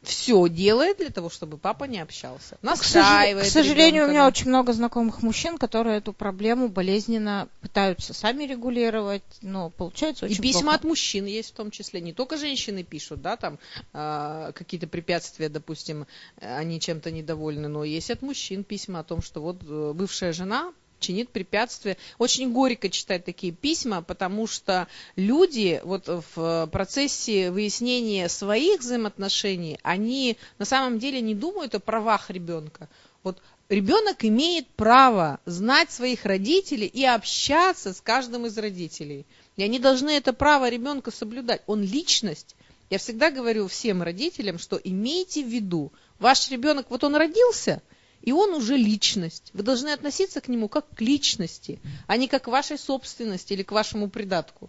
все 0.06 0.48
делает 0.48 0.98
для 0.98 1.10
того, 1.10 1.30
чтобы 1.30 1.58
папа 1.58 1.84
не 1.84 1.98
общался. 1.98 2.56
Настраивает. 2.62 3.46
К, 3.46 3.50
сожалению, 3.50 4.04
ребенка, 4.04 4.06
у 4.06 4.10
меня 4.10 4.22
да. 4.22 4.28
очень 4.28 4.48
много 4.48 4.72
знакомых 4.72 5.22
мужчин, 5.22 5.58
которые 5.58 5.98
эту 5.98 6.12
проблему 6.12 6.68
болезненно 6.68 7.48
пытаются 7.60 8.14
сами 8.14 8.44
регулировать, 8.44 9.22
но 9.42 9.70
получается 9.70 10.26
очень 10.26 10.36
И 10.36 10.40
письма 10.40 10.62
плохо. 10.62 10.76
от 10.76 10.84
мужчин 10.84 11.26
есть 11.26 11.50
в 11.50 11.54
том 11.54 11.70
числе. 11.70 12.00
Не 12.00 12.12
только 12.12 12.36
женщины 12.36 12.84
пишут, 12.84 13.20
да, 13.20 13.36
там 13.36 13.58
э, 13.92 14.52
какие-то 14.54 14.86
препятствия, 14.86 15.48
допустим, 15.48 16.06
они 16.40 16.80
чем-то 16.80 17.10
недовольны, 17.10 17.68
но 17.68 17.84
есть 17.84 18.10
от 18.10 18.22
мужчин 18.22 18.64
письма 18.64 19.00
о 19.00 19.04
том, 19.04 19.22
что 19.22 19.40
вот 19.40 19.58
э, 19.62 19.92
бывшая 19.94 20.32
жена 20.32 20.72
чинит 20.98 21.30
препятствия. 21.30 21.96
Очень 22.18 22.52
горько 22.52 22.88
читать 22.88 23.24
такие 23.24 23.52
письма, 23.52 24.02
потому 24.02 24.46
что 24.46 24.88
люди 25.16 25.80
вот 25.84 26.08
в 26.34 26.68
процессе 26.72 27.50
выяснения 27.50 28.28
своих 28.28 28.80
взаимоотношений, 28.80 29.78
они 29.82 30.36
на 30.58 30.64
самом 30.64 30.98
деле 30.98 31.20
не 31.20 31.34
думают 31.34 31.74
о 31.74 31.80
правах 31.80 32.30
ребенка. 32.30 32.88
Вот 33.22 33.40
ребенок 33.68 34.24
имеет 34.24 34.68
право 34.68 35.40
знать 35.46 35.90
своих 35.90 36.24
родителей 36.24 36.86
и 36.86 37.04
общаться 37.04 37.92
с 37.92 38.00
каждым 38.00 38.46
из 38.46 38.56
родителей. 38.56 39.26
И 39.56 39.62
они 39.62 39.78
должны 39.78 40.10
это 40.10 40.32
право 40.32 40.68
ребенка 40.68 41.10
соблюдать. 41.10 41.62
Он 41.66 41.82
личность. 41.82 42.54
Я 42.88 42.98
всегда 42.98 43.30
говорю 43.30 43.66
всем 43.66 44.02
родителям, 44.02 44.58
что 44.58 44.76
имейте 44.76 45.42
в 45.42 45.48
виду, 45.48 45.92
ваш 46.20 46.50
ребенок, 46.50 46.86
вот 46.88 47.02
он 47.04 47.16
родился– 47.16 47.82
и 48.26 48.32
он 48.32 48.54
уже 48.54 48.76
личность. 48.76 49.50
Вы 49.54 49.62
должны 49.62 49.90
относиться 49.90 50.40
к 50.40 50.48
нему 50.48 50.68
как 50.68 50.90
к 50.90 51.00
личности, 51.00 51.78
а 52.08 52.16
не 52.16 52.26
как 52.26 52.42
к 52.44 52.48
вашей 52.48 52.76
собственности 52.76 53.52
или 53.52 53.62
к 53.62 53.70
вашему 53.70 54.10
придатку. 54.10 54.68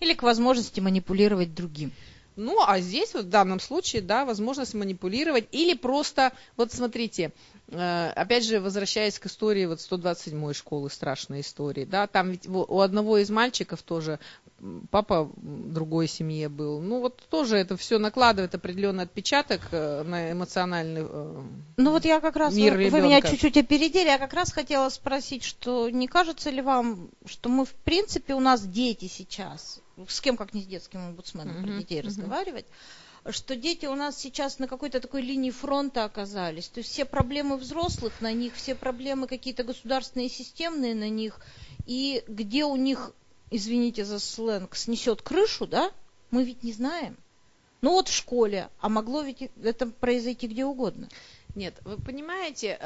Или 0.00 0.14
к 0.14 0.22
возможности 0.22 0.80
манипулировать 0.80 1.54
другим. 1.54 1.92
Ну, 2.36 2.62
а 2.64 2.80
здесь 2.80 3.14
вот 3.14 3.24
в 3.24 3.30
данном 3.30 3.60
случае, 3.60 4.02
да, 4.02 4.24
возможность 4.24 4.74
манипулировать 4.74 5.48
или 5.52 5.74
просто, 5.74 6.32
вот 6.56 6.72
смотрите, 6.72 7.32
Э, 7.68 8.12
опять 8.14 8.44
же, 8.44 8.60
возвращаясь 8.60 9.18
к 9.18 9.26
истории 9.26 9.66
вот 9.66 9.78
127-й 9.78 10.54
школы, 10.54 10.88
страшной 10.88 11.40
истории, 11.40 11.84
да, 11.84 12.06
там 12.06 12.30
ведь 12.30 12.46
у 12.46 12.80
одного 12.80 13.18
из 13.18 13.28
мальчиков 13.28 13.82
тоже 13.82 14.20
папа 14.90 15.30
другой 15.36 16.06
семье 16.06 16.48
был. 16.48 16.80
Ну, 16.80 17.00
вот 17.00 17.20
тоже 17.28 17.56
это 17.56 17.76
все 17.76 17.98
накладывает 17.98 18.54
определенный 18.54 19.04
отпечаток 19.04 19.62
э, 19.72 20.04
на 20.04 20.30
эмоциональный 20.30 21.02
э, 21.08 21.42
Ну, 21.76 21.90
вот 21.90 22.04
я 22.04 22.20
как 22.20 22.36
раз, 22.36 22.54
мир 22.54 22.74
вы, 22.74 22.84
ребенка. 22.84 22.96
вы 22.96 23.02
меня 23.02 23.20
чуть-чуть 23.20 23.56
опередили, 23.56 24.06
я 24.06 24.18
как 24.18 24.32
раз 24.32 24.52
хотела 24.52 24.88
спросить, 24.88 25.42
что 25.42 25.90
не 25.90 26.06
кажется 26.06 26.50
ли 26.50 26.62
вам, 26.62 27.10
что 27.26 27.48
мы, 27.48 27.64
в 27.64 27.74
принципе, 27.74 28.34
у 28.34 28.40
нас 28.40 28.62
дети 28.62 29.06
сейчас, 29.08 29.80
с 30.08 30.20
кем, 30.20 30.36
как 30.36 30.54
не 30.54 30.62
с 30.62 30.66
детским 30.66 31.00
омбудсменом, 31.00 31.56
mm-hmm. 31.56 31.62
про 31.62 31.78
детей 31.78 32.00
mm-hmm. 32.00 32.06
разговаривать, 32.06 32.66
что 33.30 33.56
дети 33.56 33.86
у 33.86 33.94
нас 33.94 34.16
сейчас 34.18 34.58
на 34.58 34.68
какой-то 34.68 35.00
такой 35.00 35.22
линии 35.22 35.50
фронта 35.50 36.04
оказались. 36.04 36.68
То 36.68 36.78
есть 36.78 36.90
все 36.90 37.04
проблемы 37.04 37.56
взрослых 37.56 38.20
на 38.20 38.32
них, 38.32 38.54
все 38.54 38.74
проблемы 38.74 39.26
какие-то 39.26 39.64
государственные, 39.64 40.28
системные 40.28 40.94
на 40.94 41.08
них. 41.08 41.40
И 41.86 42.22
где 42.28 42.64
у 42.64 42.76
них, 42.76 43.12
извините 43.50 44.04
за 44.04 44.18
сленг, 44.18 44.76
снесет 44.76 45.22
крышу, 45.22 45.66
да, 45.66 45.90
мы 46.30 46.44
ведь 46.44 46.62
не 46.62 46.72
знаем. 46.72 47.16
Ну 47.80 47.92
вот 47.92 48.08
в 48.08 48.14
школе, 48.14 48.68
а 48.80 48.88
могло 48.88 49.22
ведь 49.22 49.50
это 49.62 49.86
произойти 49.86 50.46
где 50.46 50.64
угодно. 50.64 51.08
Нет, 51.54 51.74
вы 51.82 51.96
понимаете, 51.96 52.76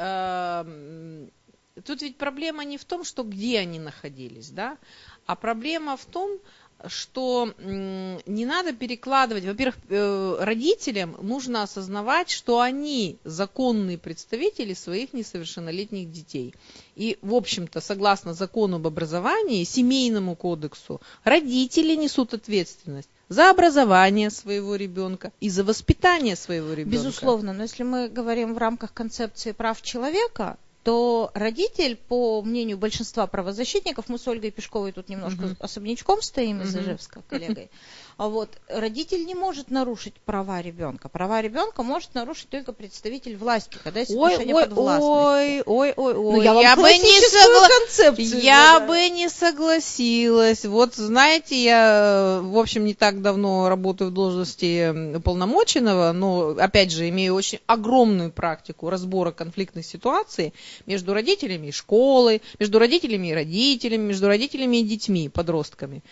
тут 1.83 2.01
ведь 2.01 2.17
проблема 2.17 2.63
не 2.63 2.77
в 2.77 2.85
том, 2.85 3.03
что 3.03 3.23
где 3.23 3.59
они 3.59 3.79
находились, 3.79 4.49
да, 4.49 4.77
а 5.25 5.35
проблема 5.35 5.97
в 5.97 6.05
том, 6.05 6.39
что 6.87 7.53
не 7.57 8.45
надо 8.45 8.73
перекладывать, 8.73 9.45
во-первых, 9.45 9.75
э, 9.89 10.37
родителям 10.39 11.15
нужно 11.21 11.63
осознавать, 11.63 12.29
что 12.29 12.59
они 12.59 13.17
законные 13.23 13.97
представители 13.97 14.73
своих 14.73 15.13
несовершеннолетних 15.13 16.11
детей. 16.11 16.53
И, 16.95 17.17
в 17.21 17.33
общем-то, 17.33 17.81
согласно 17.81 18.33
закону 18.33 18.77
об 18.77 18.87
образовании, 18.87 19.63
семейному 19.63 20.35
кодексу, 20.35 21.01
родители 21.23 21.95
несут 21.95 22.33
ответственность 22.33 23.09
за 23.29 23.49
образование 23.49 24.29
своего 24.29 24.75
ребенка 24.75 25.31
и 25.39 25.49
за 25.49 25.63
воспитание 25.63 26.35
своего 26.35 26.73
ребенка. 26.73 26.91
Безусловно, 26.91 27.53
но 27.53 27.63
если 27.63 27.83
мы 27.83 28.09
говорим 28.09 28.53
в 28.53 28.57
рамках 28.57 28.93
концепции 28.93 29.53
прав 29.53 29.81
человека, 29.81 30.57
то 30.83 31.31
родитель, 31.35 31.95
по 31.95 32.41
мнению 32.41 32.77
большинства 32.77 33.27
правозащитников, 33.27 34.09
мы 34.09 34.17
с 34.17 34.27
Ольгой 34.27 34.51
Пешковой 34.51 34.91
тут 34.91 35.09
немножко 35.09 35.43
uh-huh. 35.43 35.57
особнячком 35.59 36.21
стоим 36.21 36.61
из. 36.61 36.75
Ижевска, 36.75 37.21
коллегой, 37.29 37.69
вот 38.29 38.49
родитель 38.67 39.25
не 39.25 39.33
может 39.33 39.71
нарушить 39.71 40.13
права 40.13 40.61
ребенка. 40.61 41.09
Права 41.09 41.41
ребенка 41.41 41.81
может 41.81 42.13
нарушить 42.13 42.49
только 42.49 42.71
представитель 42.71 43.35
власти, 43.35 43.77
когда 43.83 44.01
есть 44.01 44.11
ой, 44.11 44.33
отношения 44.33 44.53
ой, 44.53 44.63
подвластности. 44.63 45.09
Ой, 45.09 45.61
ой, 45.65 45.93
ой, 45.95 46.13
ой. 46.13 46.35
Ну, 46.35 46.41
я, 46.41 46.61
я 46.61 46.75
бы 46.75 46.83
не 46.83 47.19
согла... 47.27 48.27
Я 48.39 48.79
да. 48.79 48.85
бы 48.85 49.09
не 49.09 49.27
согласилась. 49.27 50.65
Вот 50.65 50.93
знаете, 50.95 51.63
я, 51.63 52.41
в 52.43 52.57
общем, 52.59 52.85
не 52.85 52.93
так 52.93 53.23
давно 53.23 53.69
работаю 53.69 54.11
в 54.11 54.13
должности 54.13 55.15
уполномоченного, 55.15 56.11
но, 56.11 56.49
опять 56.49 56.91
же, 56.91 57.09
имею 57.09 57.33
очень 57.33 57.59
огромную 57.65 58.31
практику 58.31 58.89
разбора 58.89 59.31
конфликтных 59.31 59.85
ситуаций 59.85 60.53
между 60.85 61.15
родителями 61.15 61.67
и 61.67 61.71
школой, 61.71 62.41
между 62.59 62.77
родителями 62.77 63.29
и 63.29 63.33
родителями, 63.33 64.03
между 64.03 64.27
родителями 64.27 64.77
и 64.77 64.83
детьми, 64.83 65.27
подростками. 65.27 66.03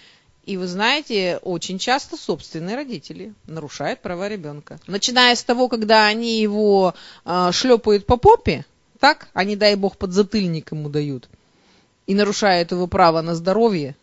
И 0.46 0.58
вы 0.58 0.67
знаете, 0.67 1.39
очень 1.43 1.77
часто 1.77 2.17
собственные 2.17 2.75
родители 2.75 3.34
нарушают 3.46 4.01
права 4.01 4.27
ребенка. 4.27 4.79
Начиная 4.88 5.36
с 5.36 5.43
того, 5.43 5.67
когда 5.67 6.05
они 6.08 6.39
его 6.41 6.96
э, 7.25 7.50
шлепают 7.51 8.05
по 8.05 8.17
попе, 8.17 8.65
так, 9.00 9.27
а 9.34 9.43
не 9.43 9.55
дай 9.55 9.75
бог 9.75 9.98
подзатыльник 9.98 10.72
ему 10.72 10.89
дают, 10.89 11.29
и 12.08 12.15
нарушают 12.15 12.72
его 12.72 12.88
право 12.88 13.22
на 13.22 13.36
здоровье, 13.36 13.96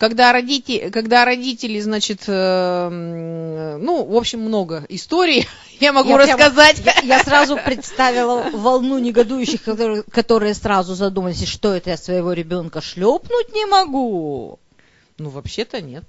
когда 0.00 0.32
родители, 0.32 0.88
когда 0.88 1.26
родители, 1.26 1.78
значит, 1.78 2.22
э, 2.26 2.88
ну, 2.88 4.02
в 4.02 4.16
общем, 4.16 4.40
много 4.40 4.86
историй, 4.88 5.46
я 5.80 5.92
могу 5.92 6.08
я 6.08 6.16
рассказать. 6.16 6.82
Прямо, 6.82 7.00
я, 7.02 7.18
я 7.18 7.22
сразу 7.22 7.58
представила 7.62 8.46
волну 8.50 8.98
негодующих, 8.98 9.62
которые, 9.62 10.02
которые 10.04 10.54
сразу 10.54 10.94
задумались, 10.94 11.46
что 11.46 11.74
это 11.74 11.90
я 11.90 11.98
своего 11.98 12.32
ребенка 12.32 12.80
шлепнуть 12.80 13.52
не 13.52 13.66
могу. 13.66 14.58
Ну, 15.20 15.28
вообще-то 15.28 15.82
нет. 15.82 16.04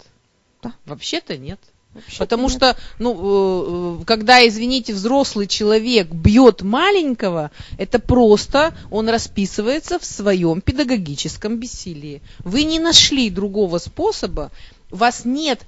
Да. 0.63 0.73
Вообще-то 0.85 1.35
нет. 1.37 1.59
Вообще-то 1.93 2.19
Потому 2.19 2.43
нет. 2.47 2.51
что, 2.53 2.77
ну, 2.97 3.99
э, 3.99 4.01
э, 4.01 4.05
когда, 4.05 4.47
извините, 4.47 4.93
взрослый 4.93 5.47
человек 5.47 6.07
бьет 6.07 6.61
маленького, 6.61 7.51
это 7.77 7.99
просто 7.99 8.73
он 8.89 9.09
расписывается 9.09 9.99
в 9.99 10.05
своем 10.05 10.61
педагогическом 10.61 11.57
бессилии. 11.57 12.21
Вы 12.45 12.63
не 12.63 12.79
нашли 12.79 13.29
другого 13.29 13.79
способа, 13.79 14.49
у 14.91 14.95
вас 14.95 15.25
нет 15.25 15.61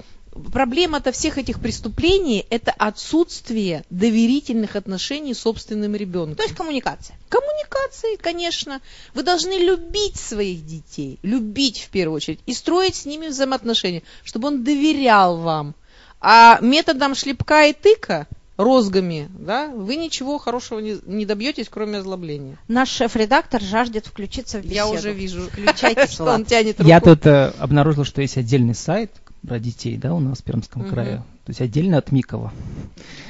Проблема-то 0.51 1.11
всех 1.11 1.37
этих 1.37 1.59
преступлений– 1.59 2.45
это 2.49 2.71
отсутствие 2.71 3.83
доверительных 3.89 4.75
отношений 4.75 5.33
с 5.33 5.39
собственным 5.39 5.95
ребенком. 5.95 6.35
То 6.35 6.43
есть 6.43 6.55
коммуникация. 6.55 7.15
Коммуникации, 7.29 8.15
конечно. 8.15 8.81
Вы 9.13 9.23
должны 9.23 9.53
любить 9.53 10.15
своих 10.17 10.65
детей, 10.65 11.19
любить 11.21 11.81
в 11.81 11.89
первую 11.89 12.17
очередь, 12.17 12.39
и 12.45 12.53
строить 12.53 12.95
с 12.95 13.05
ними 13.05 13.27
взаимоотношения, 13.27 14.01
чтобы 14.23 14.47
он 14.47 14.63
доверял 14.63 15.37
вам. 15.37 15.75
А 16.19 16.59
методом 16.61 17.15
шлепка 17.15 17.65
и 17.65 17.73
тыка, 17.73 18.27
розгами, 18.57 19.29
да, 19.37 19.67
вы 19.67 19.95
ничего 19.95 20.37
хорошего 20.37 20.79
не, 20.79 20.97
не 21.05 21.25
добьетесь, 21.25 21.67
кроме 21.69 21.99
озлобления. 21.99 22.57
Наш 22.67 22.89
шеф-редактор 22.89 23.61
жаждет 23.61 24.07
включиться 24.07 24.59
в 24.59 24.61
беседу. 24.61 24.75
Я 24.75 24.87
уже 24.87 25.11
вижу, 25.11 25.41
Включайте 25.41 26.07
что 26.11 26.25
он 26.25 26.45
тянет 26.45 26.79
руку. 26.79 26.87
Я 26.87 27.01
тут 27.01 27.25
э, 27.25 27.53
обнаружил, 27.59 28.05
что 28.05 28.21
есть 28.21 28.37
отдельный 28.37 28.75
сайт 28.75 29.11
про 29.47 29.59
детей, 29.59 29.97
да, 29.97 30.13
у 30.13 30.19
нас 30.19 30.39
в 30.39 30.43
Пермском 30.43 30.83
Мгм. 30.83 30.91
крае. 30.91 31.17
То 31.45 31.49
есть 31.49 31.59
отдельно 31.59 31.97
от 31.97 32.11
Микова. 32.11 32.53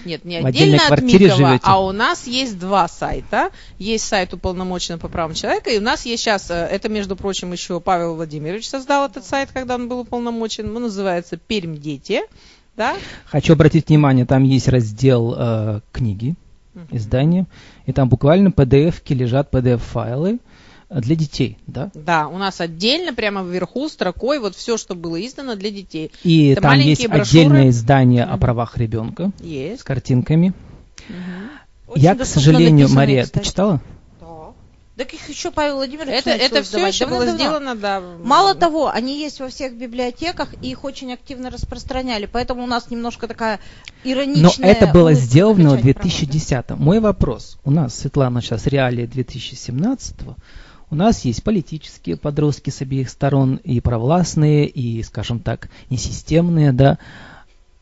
Нет, 0.05 0.24
не 0.24 0.38
отдельно 0.38 0.77
от 0.88 1.01
Микова, 1.01 1.36
живете? 1.36 1.62
а 1.63 1.84
у 1.84 1.91
нас 1.91 2.27
есть 2.27 2.60
два 2.60 2.88
сайта. 2.88 3.50
Есть 3.79 4.05
сайт 4.05 4.34
уполномоченного 4.34 5.00
по 5.00 5.08
правам 5.08 5.34
человека, 5.34 5.72
и 5.72 5.79
у 5.79 5.82
нас 5.82 6.05
есть 6.05 6.22
сейчас, 6.22 6.51
э, 6.51 6.53
это, 6.53 6.89
между 6.89 7.15
прочим, 7.15 7.51
еще 7.51 7.79
Павел 7.79 8.15
Владимирович 8.15 8.70
создал 8.70 9.08
этот 9.10 9.25
сайт, 9.25 9.50
когда 9.51 9.75
он 9.75 9.89
был 9.89 10.01
уполномочен. 10.01 10.75
Он 10.75 10.84
называется 10.84 11.38
«Пермь 11.38 11.77
дети». 11.77 12.22
Да? 12.75 12.96
Хочу 13.25 13.53
обратить 13.53 13.89
внимание, 13.89 14.25
там 14.25 14.43
есть 14.43 14.67
раздел 14.67 15.36
э, 15.38 15.79
книги, 15.91 16.36
издания, 16.89 17.46
и 17.86 17.93
там 17.93 18.10
буквально 18.10 18.50
PDF-ки 18.50 19.13
лежат, 19.13 19.51
PDF-файлы 19.51 20.36
э, 20.36 20.38
для 21.01 21.15
детей, 21.15 21.57
да? 21.67 21.89
Да, 21.93 22.27
у 22.27 22.38
нас 22.38 22.62
отдельно, 22.62 23.13
прямо 23.13 23.43
вверху, 23.43 23.89
строкой, 23.89 24.39
вот 24.39 24.55
все, 24.55 24.77
что 24.77 24.95
было 24.95 25.23
издано 25.25 25.55
для 25.55 25.71
детей. 25.71 26.12
И 26.23 26.50
Это 26.50 26.62
там 26.63 26.79
есть 26.79 27.07
брошюры. 27.07 27.21
отдельное 27.21 27.69
издание 27.69 28.23
о 28.23 28.31
Мгм. 28.31 28.39
правах 28.39 28.77
ребенка 28.77 29.31
с 29.39 29.43
Есть. 29.43 29.83
картинками. 29.83 30.53
Мгм. 31.09 31.50
Очень 31.88 32.03
Я, 32.03 32.15
к 32.15 32.25
сожалению, 32.25 32.71
написано, 32.88 32.95
Мария, 32.95 33.23
кстати. 33.23 33.43
ты 33.43 33.50
читала? 33.50 33.81
Да. 34.19 34.27
Так 34.95 35.12
их 35.13 35.27
еще 35.27 35.50
Павел 35.50 35.77
Владимирович 35.77 36.19
Это, 36.19 36.29
начал 36.29 36.45
это 36.45 36.63
все 36.63 36.85
еще 36.88 37.07
было 37.07 37.25
сделано, 37.27 37.75
да. 37.75 38.00
Мало 38.23 38.53
того, 38.53 38.89
они 38.89 39.19
есть 39.19 39.39
во 39.39 39.50
всех 39.50 39.75
библиотеках 39.75 40.50
и 40.62 40.69
их 40.69 40.83
очень 40.83 41.12
активно 41.12 41.50
распространяли, 41.50 42.29
поэтому 42.31 42.63
у 42.63 42.67
нас 42.67 42.91
немножко 42.91 43.27
такая 43.27 43.59
Но 44.05 44.12
ироничная... 44.12 44.69
это 44.69 44.88
было 44.88 45.13
сделано 45.13 45.71
в 45.71 45.81
качать 45.81 45.95
права, 45.95 46.09
2010 46.09 46.69
Мой 46.77 47.00
вопрос. 47.00 47.57
У 47.65 47.71
нас, 47.71 47.95
Светлана, 47.95 48.41
сейчас 48.41 48.67
реалии 48.67 49.07
2017 49.07 50.15
У 50.90 50.96
нас 50.96 51.25
есть 51.25 51.44
политические 51.44 52.18
подростки 52.18 52.70
с 52.70 52.82
обеих 52.82 53.10
сторон, 53.10 53.56
и 53.63 53.80
провластные, 53.80 54.68
и, 54.68 55.02
скажем 55.04 55.40
так, 55.40 55.70
несистемные, 55.90 56.72
да. 56.72 57.00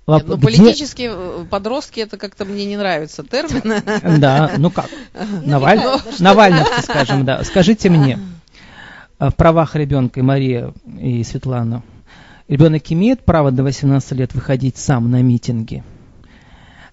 Нет, 0.08 0.24
Воп- 0.24 0.28
ну, 0.28 0.38
где- 0.38 0.46
политические 0.46 1.12
э, 1.14 1.46
подростки, 1.50 2.00
это 2.00 2.18
как-то 2.18 2.46
мне 2.46 2.66
не 2.66 2.78
нравится 2.78 3.24
термин. 3.24 4.20
Да, 4.20 4.52
ну 4.58 4.72
как? 4.72 4.90
Наваль... 5.46 5.78
Михаил, 5.78 6.00
да 6.04 6.12
что 6.12 6.24
Навальновцы, 6.24 6.82
скажем, 6.84 7.26
да. 7.26 7.44
Скажите 7.44 7.90
мне, 7.90 8.20
а, 9.20 9.30
в 9.30 9.36
правах 9.36 9.76
ребенка 9.76 10.20
и 10.20 10.24
Мария 10.24 10.74
и 11.00 11.24
Светлана, 11.24 11.84
ребенок 12.48 12.92
имеет 12.92 13.24
право 13.24 13.52
до 13.52 13.64
18 13.64 14.12
лет 14.14 14.34
выходить 14.34 14.78
сам 14.78 15.12
на 15.12 15.22
митинги? 15.22 15.84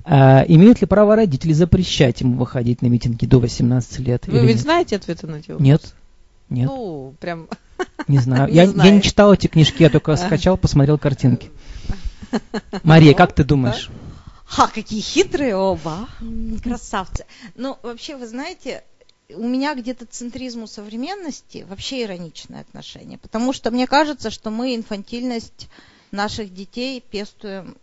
А, 0.04 0.44
имеют 0.46 0.80
ли 0.80 0.86
право 0.86 1.16
родители 1.16 1.52
запрещать 1.52 2.20
ему 2.20 2.36
выходить 2.36 2.82
на 2.82 2.86
митинги 2.86 3.26
до 3.26 3.40
18 3.40 3.98
лет? 4.00 4.26
Вы 4.26 4.40
ведь 4.40 4.56
нет? 4.56 4.60
знаете 4.60 4.96
ответы 4.96 5.26
на 5.26 5.36
эти 5.36 5.50
вопросы? 5.50 5.62
Нет. 5.62 5.94
Нет, 6.50 6.66
Ну, 6.68 7.14
прям... 7.20 7.48
не 8.06 8.18
знаю. 8.18 8.48
не 8.48 8.54
я, 8.54 8.64
я 8.64 8.90
не 8.90 9.02
читал 9.02 9.32
эти 9.32 9.46
книжки, 9.46 9.82
я 9.82 9.90
только 9.90 10.16
скачал, 10.16 10.56
посмотрел 10.56 10.98
картинки. 10.98 11.50
Мария, 12.82 13.14
как 13.14 13.34
ты 13.34 13.44
думаешь? 13.44 13.90
Ха, 14.44 14.66
какие 14.66 15.00
хитрые 15.00 15.56
оба. 15.56 16.08
Красавцы. 16.62 17.26
Ну, 17.54 17.78
вообще, 17.82 18.16
вы 18.16 18.26
знаете, 18.26 18.82
у 19.30 19.46
меня 19.46 19.74
где-то 19.74 20.06
центризму 20.06 20.66
современности 20.66 21.66
вообще 21.68 22.02
ироничное 22.02 22.62
отношение. 22.62 23.18
Потому 23.18 23.52
что 23.52 23.70
мне 23.70 23.86
кажется, 23.86 24.30
что 24.30 24.50
мы 24.50 24.74
инфантильность 24.74 25.68
наших 26.10 26.54
детей 26.54 27.00
пестуем 27.00 27.76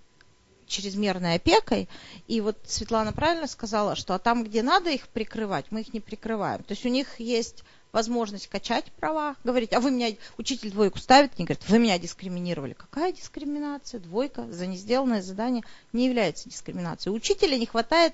чрезмерной 0.68 1.36
опекой. 1.36 1.88
И 2.28 2.42
вот 2.42 2.58
Светлана 2.66 3.14
правильно 3.14 3.48
сказала, 3.48 3.96
что 3.96 4.16
а 4.16 4.20
там, 4.20 4.44
где 4.44 4.64
надо 4.64 4.90
их 4.90 5.08
прикрывать, 5.08 5.66
мы 5.70 5.82
их 5.82 5.94
не 5.94 6.00
прикрываем. 6.00 6.64
То 6.64 6.72
есть 6.72 6.86
у 6.86 6.90
них 6.90 7.20
есть 7.20 7.64
возможность 7.96 8.48
качать 8.48 8.92
права, 9.00 9.38
говорить, 9.46 9.74
а 9.74 9.80
вы 9.80 9.90
меня, 9.90 10.16
учитель 10.38 10.70
двойку 10.70 11.00
ставит, 11.00 11.32
они 11.38 11.46
говорят, 11.46 11.64
вы 11.70 11.80
меня 11.80 11.98
дискриминировали. 11.98 12.74
Какая 12.74 13.14
дискриминация? 13.14 14.02
Двойка 14.02 14.46
за 14.52 14.68
несделанное 14.68 15.22
задание 15.22 15.64
не 15.94 16.06
является 16.06 16.50
дискриминацией. 16.50 17.14
У 17.14 17.16
учителя 17.16 17.58
не 17.58 17.66
хватает 17.66 18.14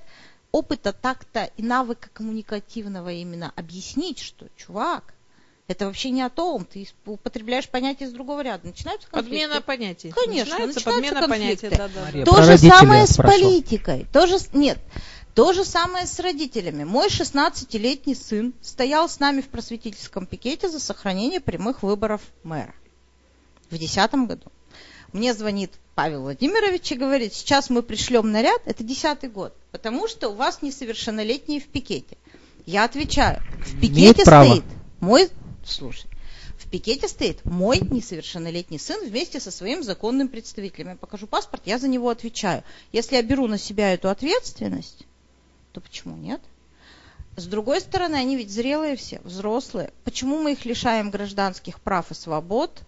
опыта, 0.52 0.94
такта 0.94 1.50
и 1.58 1.64
навыка 1.64 2.10
коммуникативного 2.14 3.12
именно 3.12 3.52
объяснить, 3.56 4.20
что, 4.20 4.46
чувак, 4.56 5.16
это 5.68 5.88
вообще 5.88 6.12
не 6.12 6.22
о 6.22 6.30
том, 6.30 6.66
ты 6.66 6.88
употребляешь 7.06 7.68
понятие 7.68 8.10
из 8.10 8.14
другого 8.14 8.42
ряда. 8.42 8.68
Начинаются 8.68 9.10
конфликты. 9.10 9.48
Подмена 9.48 9.62
понятий. 9.62 10.12
Конечно, 10.12 10.58
Начинается 10.60 10.80
начинаются 10.80 11.16
подмена 11.16 11.28
конфликты. 11.28 11.70
Да, 11.70 11.88
да, 11.88 12.06
Мария, 12.06 12.26
да. 12.26 12.32
То 12.32 12.44
же 12.44 12.58
самое 12.60 13.08
с 13.08 13.16
политикой. 13.16 14.06
То 14.14 14.28
же, 14.28 14.38
нет, 14.54 14.78
то 15.34 15.54
же 15.54 15.64
самое 15.64 16.08
с 16.08 16.20
родителями. 16.20 16.84
Мой 16.84 17.08
16-летний 17.08 18.16
сын 18.16 18.54
стоял 18.62 19.08
с 19.08 19.20
нами 19.20 19.42
в 19.42 19.48
просветительском 19.48 20.26
пикете 20.26 20.70
за 20.70 20.80
сохранение 20.80 21.40
прямых 21.40 21.84
выборов 21.84 22.22
мэра 22.44 22.76
в 23.68 23.70
2010 23.70 24.14
году. 24.28 24.52
Мне 25.14 25.34
звонит 25.34 25.72
Павел 25.96 26.22
Владимирович 26.22 26.92
и 26.92 26.96
говорит, 26.96 27.34
сейчас 27.34 27.70
мы 27.70 27.82
пришлем 27.82 28.32
наряд, 28.32 28.62
это 28.66 28.84
10 28.84 29.32
год, 29.32 29.54
потому 29.72 30.08
что 30.08 30.30
у 30.30 30.36
вас 30.36 30.62
несовершеннолетние 30.62 31.60
в 31.60 31.68
пикете. 31.68 32.18
Я 32.66 32.86
отвечаю, 32.86 33.42
в 33.60 33.80
пикете 33.80 34.24
право. 34.24 34.46
стоит 34.46 34.64
мой, 35.00 35.30
слушай, 35.66 36.10
в 36.58 36.70
пикете 36.70 37.08
стоит 37.08 37.44
мой 37.44 37.80
несовершеннолетний 37.80 38.80
сын 38.80 39.06
вместе 39.06 39.40
со 39.40 39.52
своим 39.52 39.84
законным 39.84 40.28
представителем. 40.28 40.90
Я 40.90 40.96
покажу 40.96 41.28
паспорт, 41.28 41.64
я 41.66 41.78
за 41.78 41.88
него 41.88 42.10
отвечаю. 42.10 42.64
Если 42.92 43.16
я 43.16 43.22
беру 43.22 43.48
на 43.48 43.58
себя 43.58 43.94
эту 43.94 44.10
ответственность, 44.10 45.06
то 45.72 45.82
почему 45.82 46.16
нет? 46.16 46.42
С 47.38 47.46
другой 47.46 47.80
стороны, 47.80 48.16
они 48.16 48.36
ведь 48.36 48.52
зрелые 48.52 48.96
все, 48.96 49.22
взрослые. 49.24 49.92
Почему 50.04 50.42
мы 50.42 50.54
их 50.54 50.66
лишаем 50.66 51.12
гражданских 51.12 51.80
прав 51.80 52.12
и 52.12 52.14
свобод? 52.14 52.82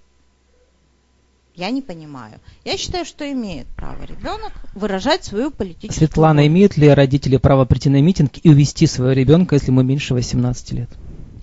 Я 1.55 1.69
не 1.69 1.81
понимаю. 1.81 2.39
Я 2.65 2.77
считаю, 2.77 3.05
что 3.05 3.31
имеет 3.31 3.67
право 3.67 4.03
ребенок 4.03 4.51
выражать 4.73 5.23
свою 5.23 5.51
политическую 5.51 6.07
Светлана, 6.07 6.41
волю. 6.41 6.47
имеют 6.47 6.77
ли 6.77 6.89
родители 6.89 7.37
право 7.37 7.65
прийти 7.65 7.89
на 7.89 8.01
митинг 8.01 8.33
и 8.41 8.49
увести 8.49 8.87
своего 8.87 9.13
ребенка, 9.13 9.55
если 9.55 9.67
ему 9.67 9.83
меньше 9.83 10.13
18 10.15 10.71
лет? 10.71 10.89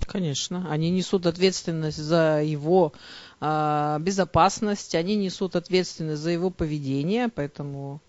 Конечно, 0.05 0.67
они 0.69 0.89
несут 0.89 1.25
ответственность 1.25 1.97
за 1.97 2.41
его 2.43 2.91
а, 3.39 3.99
безопасность, 3.99 4.95
они 4.95 5.15
несут 5.15 5.55
ответственность 5.55 6.21
за 6.21 6.31
его 6.31 6.49
поведение, 6.49 7.29
поэтому 7.29 8.01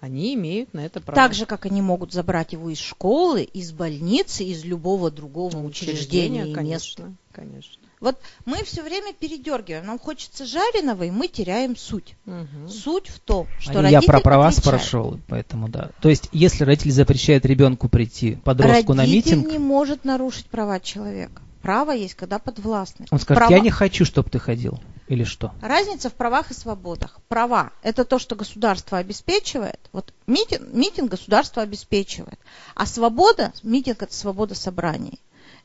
они 0.00 0.34
имеют 0.34 0.74
на 0.74 0.80
это 0.86 1.00
право. 1.00 1.16
Так 1.16 1.34
же, 1.34 1.44
как 1.46 1.66
они 1.66 1.82
могут 1.82 2.12
забрать 2.12 2.52
его 2.52 2.70
из 2.70 2.78
школы, 2.78 3.42
из 3.42 3.72
больницы, 3.72 4.44
из 4.44 4.64
любого 4.64 5.10
другого 5.10 5.56
Ну, 5.56 5.66
учреждения 5.66 6.42
и 6.42 6.48
места. 6.48 6.54
конечно, 6.54 7.14
конечно. 7.32 7.74
Вот 8.00 8.16
мы 8.44 8.62
все 8.62 8.82
время 8.84 9.12
передергиваем. 9.12 9.84
Нам 9.84 9.98
хочется 9.98 10.46
жареного, 10.46 11.02
и 11.02 11.10
мы 11.10 11.26
теряем 11.26 11.76
суть. 11.76 12.14
Мгм. 12.26 12.68
Суть 12.68 13.08
в 13.08 13.18
том, 13.18 13.48
что 13.58 13.72
А 13.72 13.74
я 13.74 14.00
про 14.00 14.12
родитель 14.12 14.22
права 14.22 14.46
отвечает. 14.46 14.64
спрашивал, 14.66 15.18
поэтому 15.26 15.68
да. 15.68 15.90
То 16.00 16.08
есть, 16.08 16.28
если 16.32 16.62
родитель 16.62 16.92
запрещает 16.92 17.44
ребенку 17.44 17.88
прийти, 17.88 18.36
подростку 18.44 18.94
на 18.94 19.02
Родитель 19.02 19.38
митинг, 19.38 19.50
не 19.52 19.58
может 19.58 20.04
нарушить 20.04 20.46
права 20.46 20.78
человека. 20.78 21.42
Право 21.62 21.90
есть, 21.92 22.14
когда 22.14 22.38
подвластны. 22.38 23.06
он 23.10 23.18
скажет, 23.18 23.42
Права- 23.42 23.50
я 23.50 23.60
не 23.60 23.70
хочу, 23.70 24.04
чтобы 24.04 24.30
ты 24.30 24.38
ходил. 24.38 24.78
Или 25.08 25.24
что? 25.24 25.52
Разница 25.62 26.10
в 26.10 26.14
правах 26.14 26.50
и 26.50 26.54
свободах. 26.54 27.18
Права– 27.28 27.72
это 27.82 28.04
то, 28.04 28.18
что 28.18 28.36
государство 28.36 28.98
обеспечивает. 28.98 29.80
Вот 29.92 30.12
митинг, 30.26 30.68
митинг 30.72 31.10
государство 31.10 31.62
обеспечивает. 31.62 32.38
А 32.74 32.86
свобода, 32.86 33.52
митинг– 33.62 34.02
это 34.04 34.14
свобода 34.14 34.54
собраний. 34.54 35.18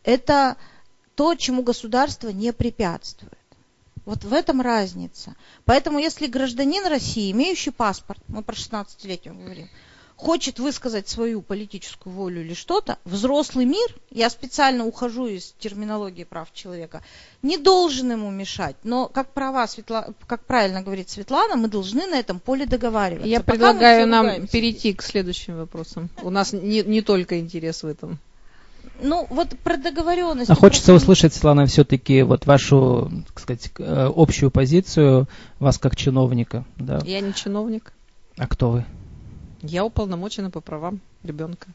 Это 0.04 0.56
то, 1.16 1.36
чему 1.36 1.62
государство 1.62 2.30
не 2.30 2.54
препятствует. 2.54 3.38
Вот 4.06 4.24
в 4.24 4.34
этом 4.34 4.62
разница. 4.62 5.36
Поэтому 5.66 6.00
если 6.00 6.28
гражданин 6.28 6.86
России, 6.88 7.32
имеющий 7.32 7.72
паспорт, 7.72 8.22
мы 8.28 8.44
про 8.44 8.54
16-летнего 8.54 9.36
говорим, 9.36 9.70
хочет 10.24 10.58
высказать 10.58 11.10
свою 11.10 11.42
политическую 11.42 12.14
волю 12.14 12.42
или 12.42 12.54
что-то, 12.54 12.98
взрослый 13.04 13.66
мир, 13.66 13.94
я 14.10 14.30
специально 14.30 14.86
ухожу 14.86 15.28
из 15.28 15.54
терминологии 15.60 16.24
прав 16.24 16.54
человека, 16.54 17.02
не 17.42 17.58
должен 17.58 18.12
ему 18.12 18.32
мешать. 18.32 18.78
Но, 18.84 19.08
как, 19.08 19.34
права 19.34 19.68
Светла... 19.68 20.14
как 20.26 20.46
правильно 20.46 20.82
говорит 20.82 21.10
Светлана, 21.10 21.58
мы 21.58 21.68
должны 21.68 22.08
на 22.08 22.16
этом 22.16 22.40
поле 22.40 22.66
договариваться. 22.66 23.28
Я 23.28 23.40
Пока 23.40 23.52
предлагаю 23.52 24.08
нам 24.08 24.48
перейти 24.48 24.94
к 24.94 25.04
следующим 25.04 25.58
вопросам. 25.58 26.10
У 26.22 26.30
нас 26.30 26.54
не, 26.54 26.84
не 26.84 27.02
только 27.02 27.40
интерес 27.40 27.84
в 27.84 27.88
этом. 27.88 28.18
Ну, 29.02 29.28
вот 29.30 29.50
про 29.60 29.76
договоренность. 29.76 30.50
А 30.50 30.56
хочется 30.56 30.94
услышать, 30.94 31.34
Светлана, 31.34 31.66
все-таки 31.66 32.22
вот 32.22 32.46
вашу, 32.46 33.12
так 33.28 33.40
сказать, 33.42 33.72
э, 33.78 34.10
общую 34.16 34.52
позицию, 34.52 35.28
вас 35.60 35.78
как 35.78 35.98
чиновника. 35.98 36.64
Да. 36.78 37.02
Я 37.04 37.20
не 37.20 37.34
чиновник. 37.34 37.92
А 38.38 38.48
кто 38.48 38.72
вы? 38.72 38.86
Я 39.64 39.86
уполномочена 39.86 40.52
по 40.52 40.62
правам 40.62 41.00
ребенка. 41.24 41.68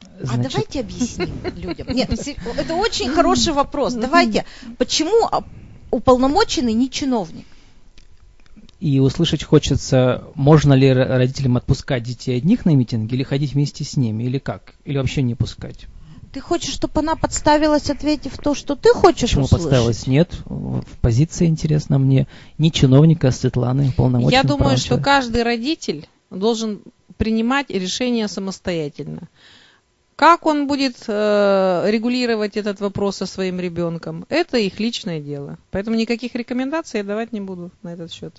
А 0.00 0.36
давайте 0.36 0.80
объясним 0.80 1.30
людям. 1.56 1.88
Нет, 1.94 2.10
это 2.10 2.74
очень 2.74 3.10
хороший 3.10 3.52
вопрос. 3.52 3.94
Давайте, 3.94 4.44
почему 4.78 5.28
уполномоченный 5.90 6.72
не 6.72 6.90
чиновник? 6.90 7.46
И 8.80 9.00
услышать 9.00 9.42
хочется, 9.42 10.24
можно 10.34 10.72
ли 10.72 10.92
родителям 10.92 11.56
отпускать 11.56 12.04
детей 12.04 12.36
одних 12.38 12.64
на 12.64 12.70
митинги, 12.70 13.14
или 13.14 13.24
ходить 13.24 13.54
вместе 13.54 13.84
с 13.84 13.96
ними, 13.96 14.24
или 14.24 14.38
как? 14.38 14.74
Или 14.84 14.98
вообще 14.98 15.22
не 15.22 15.34
пускать? 15.34 15.86
Ты 16.32 16.40
хочешь, 16.40 16.74
чтобы 16.74 17.00
она 17.00 17.16
подставилась, 17.16 17.90
ответив 17.90 18.38
то, 18.38 18.54
что 18.54 18.76
ты 18.76 18.90
хочешь 18.90 19.30
Почему 19.30 19.44
услышать? 19.44 19.64
подставилась? 19.64 20.06
Нет. 20.06 20.30
В 20.44 20.84
позиции 21.00 21.46
интересна 21.46 21.98
мне. 21.98 22.28
Не 22.58 22.70
чиновника, 22.70 23.28
а 23.28 23.32
Светланы, 23.32 23.92
полномочия. 23.96 24.36
Я 24.36 24.42
думаю, 24.44 24.76
что 24.76 24.98
каждый 24.98 25.42
родитель 25.42 26.06
должен 26.30 26.82
принимать 27.16 27.70
решения 27.70 28.28
самостоятельно. 28.28 29.28
Как 30.16 30.46
он 30.46 30.66
будет 30.66 31.04
э, 31.06 31.84
регулировать 31.86 32.56
этот 32.56 32.80
вопрос 32.80 33.18
со 33.18 33.26
своим 33.26 33.60
ребенком, 33.60 34.26
это 34.28 34.58
их 34.58 34.80
личное 34.80 35.20
дело. 35.20 35.58
Поэтому 35.70 35.96
никаких 35.96 36.34
рекомендаций 36.34 36.98
я 36.98 37.04
давать 37.04 37.32
не 37.32 37.40
буду 37.40 37.70
на 37.82 37.92
этот 37.92 38.12
счет. 38.12 38.34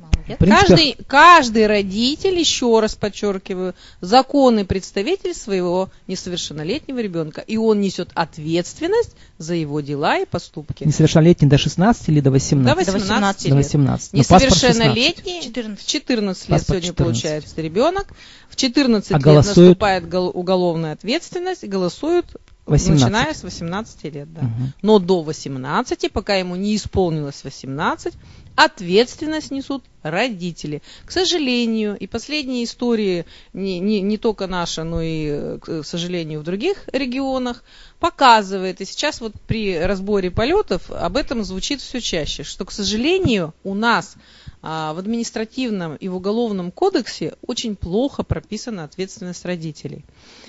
Молодец. 0.00 0.38
принципе, 0.38 0.66
Каждый, 0.66 0.96
каждый 1.06 1.66
родитель, 1.66 2.38
еще 2.38 2.80
раз 2.80 2.94
подчеркиваю, 2.94 3.74
законный 4.00 4.64
представитель 4.64 5.34
своего 5.34 5.90
несовершеннолетнего 6.06 6.98
ребенка. 7.00 7.40
И 7.42 7.56
он 7.56 7.80
несет 7.80 8.08
ответственность 8.14 9.14
за 9.38 9.54
его 9.54 9.80
дела 9.80 10.18
и 10.18 10.24
поступки. 10.24 10.84
Несовершеннолетний 10.84 11.48
до 11.48 11.58
16 11.58 12.08
или 12.08 12.20
до 12.20 12.30
18? 12.30 12.86
До 12.86 12.92
18 12.92 13.42
До 13.42 13.56
лет. 13.56 13.64
18. 13.64 14.12
Но 14.14 14.18
паспорт 14.18 14.42
16. 14.42 14.62
Несовершеннолетний 14.62 15.42
14. 15.42 15.80
в 15.80 15.86
14 15.86 16.48
лет 16.48 16.58
Паспорт 16.58 16.66
сегодня 16.82 16.88
14. 16.88 16.96
получается 16.96 17.60
ребенок. 17.60 18.06
В 18.48 18.56
14 18.56 19.10
А 19.10 19.14
лет 19.14 19.22
голосуют? 19.22 19.68
наступает 19.70 20.08
гол- 20.08 20.30
уголовная 20.34 20.92
ответственность 20.92 21.64
и 21.64 21.66
голосуют 21.66 22.36
18. 22.66 23.02
начиная 23.04 23.34
с 23.34 23.42
18 23.42 24.04
лет. 24.10 24.32
Да. 24.32 24.42
Мгм. 24.42 24.72
Но 24.82 24.98
до 24.98 25.22
18, 25.22 26.08
пока 26.08 26.36
ему 26.36 26.56
не 26.56 26.76
исполнилось 26.76 27.42
18, 27.42 28.14
ответственность 28.56 29.50
несут 29.50 29.84
родители. 30.02 30.82
К 31.04 31.10
сожалению, 31.10 31.96
и 31.96 32.06
последние 32.06 32.64
истории, 32.64 33.26
не, 33.52 33.78
не, 33.80 34.00
не 34.00 34.18
только 34.18 34.46
наша, 34.46 34.84
но 34.84 35.00
и, 35.02 35.58
к 35.58 35.82
сожалению, 35.84 36.40
в 36.40 36.44
других 36.44 36.84
регионах, 36.92 37.62
показывает, 37.98 38.80
и 38.80 38.84
сейчас 38.84 39.20
вот 39.20 39.34
при 39.46 39.78
разборе 39.78 40.30
полетов 40.30 40.90
об 40.90 41.16
этом 41.16 41.44
звучит 41.44 41.80
все 41.80 42.00
чаще, 42.00 42.44
что, 42.44 42.64
к 42.64 42.72
сожалению, 42.72 43.54
у 43.62 43.74
нас 43.74 44.16
а, 44.62 44.92
в 44.92 44.98
административном 44.98 45.96
и 45.96 46.08
в 46.08 46.16
уголовном 46.16 46.70
кодексе 46.70 47.34
очень 47.46 47.76
плохо 47.76 48.22
прописана 48.22 48.84
ответственность 48.84 49.44
родителей. 49.46 50.04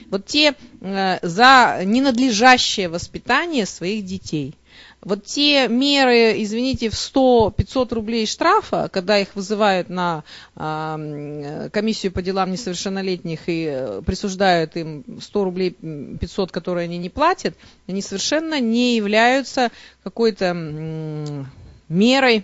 Вот 0.10 0.26
те 0.26 0.56
э, 0.82 1.20
за 1.22 1.82
ненадлежащее 1.86 2.90
воспитание 2.90 3.66
своих 3.66 4.04
детей. 4.04 4.56
Вот 5.04 5.26
те 5.26 5.68
меры, 5.68 6.42
извините, 6.44 6.90
в 6.90 6.94
100-500 6.94 7.94
рублей 7.94 8.26
штрафа, 8.28 8.88
когда 8.92 9.18
их 9.18 9.36
вызывают 9.36 9.90
на 9.90 10.24
м, 10.56 11.70
комиссию 11.72 12.12
по 12.12 12.22
делам 12.22 12.52
несовершеннолетних 12.52 13.48
и 13.50 13.66
э, 13.72 14.02
присуждают 14.06 14.76
им 14.78 15.04
100 15.22 15.44
рублей 15.44 15.76
м, 15.82 16.18
500, 16.20 16.52
которые 16.52 16.86
они 16.86 16.98
не 17.00 17.10
платят, 17.10 17.56
они 17.88 18.02
совершенно 18.02 18.60
не 18.60 18.96
являются 18.96 19.72
какой-то 20.04 20.46
м, 20.46 21.48
мерой, 21.90 22.44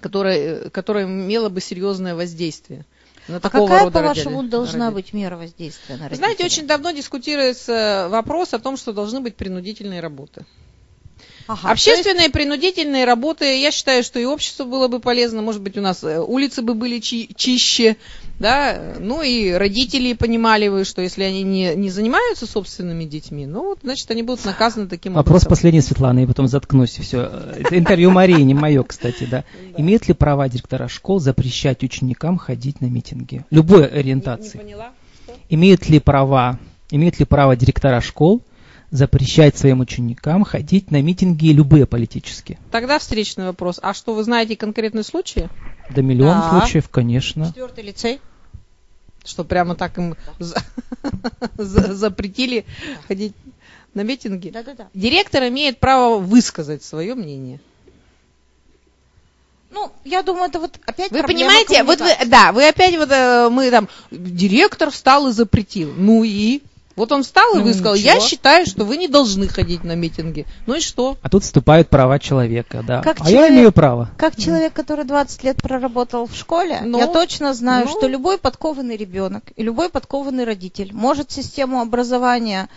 которая, 0.00 0.68
которая 0.70 1.04
имела 1.06 1.48
бы 1.48 1.60
серьезное 1.62 2.14
воздействие. 2.14 2.84
На 3.26 3.36
А 3.38 3.40
какая, 3.40 3.90
по-вашему, 3.90 4.02
родителей- 4.42 4.50
должна 4.50 4.90
родителей. 4.90 4.94
быть 5.02 5.12
мера 5.14 5.36
воздействия 5.38 5.96
на 5.96 6.10
Вы 6.10 6.16
знаете, 6.16 6.42
родителей? 6.42 6.58
очень 6.58 6.66
давно 6.68 6.90
дискутируется 6.90 8.08
вопрос 8.10 8.52
о 8.52 8.58
том, 8.58 8.76
что 8.76 8.92
должны 8.92 9.20
быть 9.20 9.34
принудительные 9.36 10.00
работы. 10.00 10.44
Ага, 11.46 11.70
Общественные 11.72 12.30
принудительные 12.30 13.04
работы, 13.04 13.60
я 13.60 13.70
считаю, 13.70 14.02
что 14.02 14.18
и 14.18 14.24
обществу 14.24 14.64
было 14.64 14.88
бы 14.88 14.98
полезно, 14.98 15.42
может 15.42 15.60
быть, 15.60 15.76
у 15.76 15.82
нас 15.82 16.02
э, 16.02 16.18
улицы 16.18 16.62
бы 16.62 16.72
были 16.74 17.00
чи- 17.00 17.28
чище, 17.36 17.96
да, 18.38 18.94
ну 18.98 19.20
и 19.20 19.50
родители 19.52 20.14
понимали 20.14 20.68
бы, 20.70 20.84
что 20.84 21.02
если 21.02 21.22
они 21.22 21.42
не, 21.42 21.74
не 21.74 21.90
занимаются 21.90 22.46
собственными 22.46 23.04
детьми, 23.04 23.44
ну, 23.46 23.62
вот, 23.64 23.80
значит, 23.82 24.10
они 24.10 24.22
будут 24.22 24.44
наказаны 24.46 24.88
таким 24.88 25.12
Вопрос 25.12 25.42
образом. 25.42 25.50
последний, 25.50 25.80
Светлана, 25.82 26.20
и 26.20 26.26
потом 26.26 26.48
заткнусь, 26.48 26.98
и 26.98 27.02
все. 27.02 27.20
Это 27.58 27.76
интервью 27.78 28.10
Марии, 28.10 28.40
не 28.40 28.54
мое, 28.54 28.82
кстати, 28.82 29.24
да. 29.30 29.44
Имеют 29.76 30.08
ли 30.08 30.14
права 30.14 30.48
директора 30.48 30.88
школ 30.88 31.20
запрещать 31.20 31.82
ученикам 31.82 32.38
ходить 32.38 32.80
на 32.80 32.86
митинги? 32.86 33.44
Любой 33.50 33.86
ориентации. 33.86 34.56
не 34.56 34.62
поняла? 34.64 34.92
Что? 35.24 35.34
Имеют 35.50 35.88
ли 35.90 36.00
права, 36.00 36.58
имеют 36.90 37.18
ли 37.18 37.26
право 37.26 37.54
директора 37.54 38.00
школ 38.00 38.42
запрещать 38.94 39.58
своим 39.58 39.80
ученикам 39.80 40.44
ходить 40.44 40.92
на 40.92 41.02
митинги 41.02 41.48
любые 41.48 41.84
политические? 41.84 42.58
Тогда 42.70 43.00
встречный 43.00 43.46
вопрос. 43.46 43.80
А 43.82 43.92
что, 43.92 44.14
вы 44.14 44.22
знаете 44.22 44.56
конкретные 44.56 45.02
случаи? 45.02 45.48
До 45.90 46.00
миллион 46.00 46.38
Да. 46.40 46.60
случаев, 46.60 46.88
конечно. 46.88 47.46
Четвертый 47.46 47.82
лицей. 47.84 48.20
Что 49.24 49.42
прямо 49.42 49.74
так 49.74 49.98
им 49.98 50.14
за- 50.38 50.62
за- 51.58 51.94
запретили 51.94 52.64
ходить 53.08 53.34
на 53.94 54.02
митинги? 54.02 54.50
Да-да-да. 54.50 54.86
Директор 54.94 55.42
имеет 55.48 55.80
право 55.80 56.18
высказать 56.18 56.84
свое 56.84 57.16
мнение. 57.16 57.58
Ну, 59.72 59.90
я 60.04 60.22
думаю, 60.22 60.44
это 60.50 60.60
вот 60.60 60.78
опять 60.86 61.10
Вы 61.10 61.24
понимаете, 61.24 61.82
вот 61.82 62.00
вы, 62.00 62.10
да, 62.26 62.52
вы 62.52 62.68
опять 62.68 62.96
вот, 62.96 63.10
э, 63.10 63.48
мы 63.50 63.72
там, 63.72 63.88
директор 64.12 64.90
встал 64.92 65.26
и 65.26 65.32
запретил. 65.32 65.92
Ну 65.96 66.22
и? 66.22 66.62
Вот 66.96 67.10
он 67.12 67.22
встал 67.24 67.54
и 67.54 67.58
Ну, 67.58 67.64
высказал, 67.64 67.94
ничего. 67.94 68.12
я 68.14 68.20
считаю, 68.20 68.66
что 68.66 68.84
вы 68.84 68.96
не 68.96 69.08
должны 69.08 69.48
ходить 69.48 69.82
на 69.84 69.94
митинги. 69.96 70.46
Ну 70.66 70.74
и 70.76 70.80
что? 70.80 71.16
А 71.22 71.28
тут 71.28 71.42
вступают 71.42 71.88
права 71.88 72.18
человека, 72.18 72.84
да. 72.86 73.02
Как 73.02 73.20
а 73.20 73.24
я 73.24 73.30
человек- 73.38 73.52
имею 73.52 73.72
право. 73.72 74.10
Как 74.16 74.36
человек, 74.36 74.72
который 74.72 75.04
20 75.04 75.42
лет 75.44 75.56
проработал 75.62 76.26
в 76.26 76.34
школе, 76.36 76.80
Ну, 76.84 76.98
я 76.98 77.06
точно 77.08 77.52
знаю, 77.54 77.86
ну. 77.86 77.90
что 77.92 78.06
любой 78.06 78.38
подкованный 78.38 78.96
ребенок 78.96 79.42
и 79.56 79.62
любой 79.62 79.88
подкованный 79.88 80.44
родитель 80.44 80.90
может 80.92 81.30
систему 81.30 81.80
образования 81.80 82.68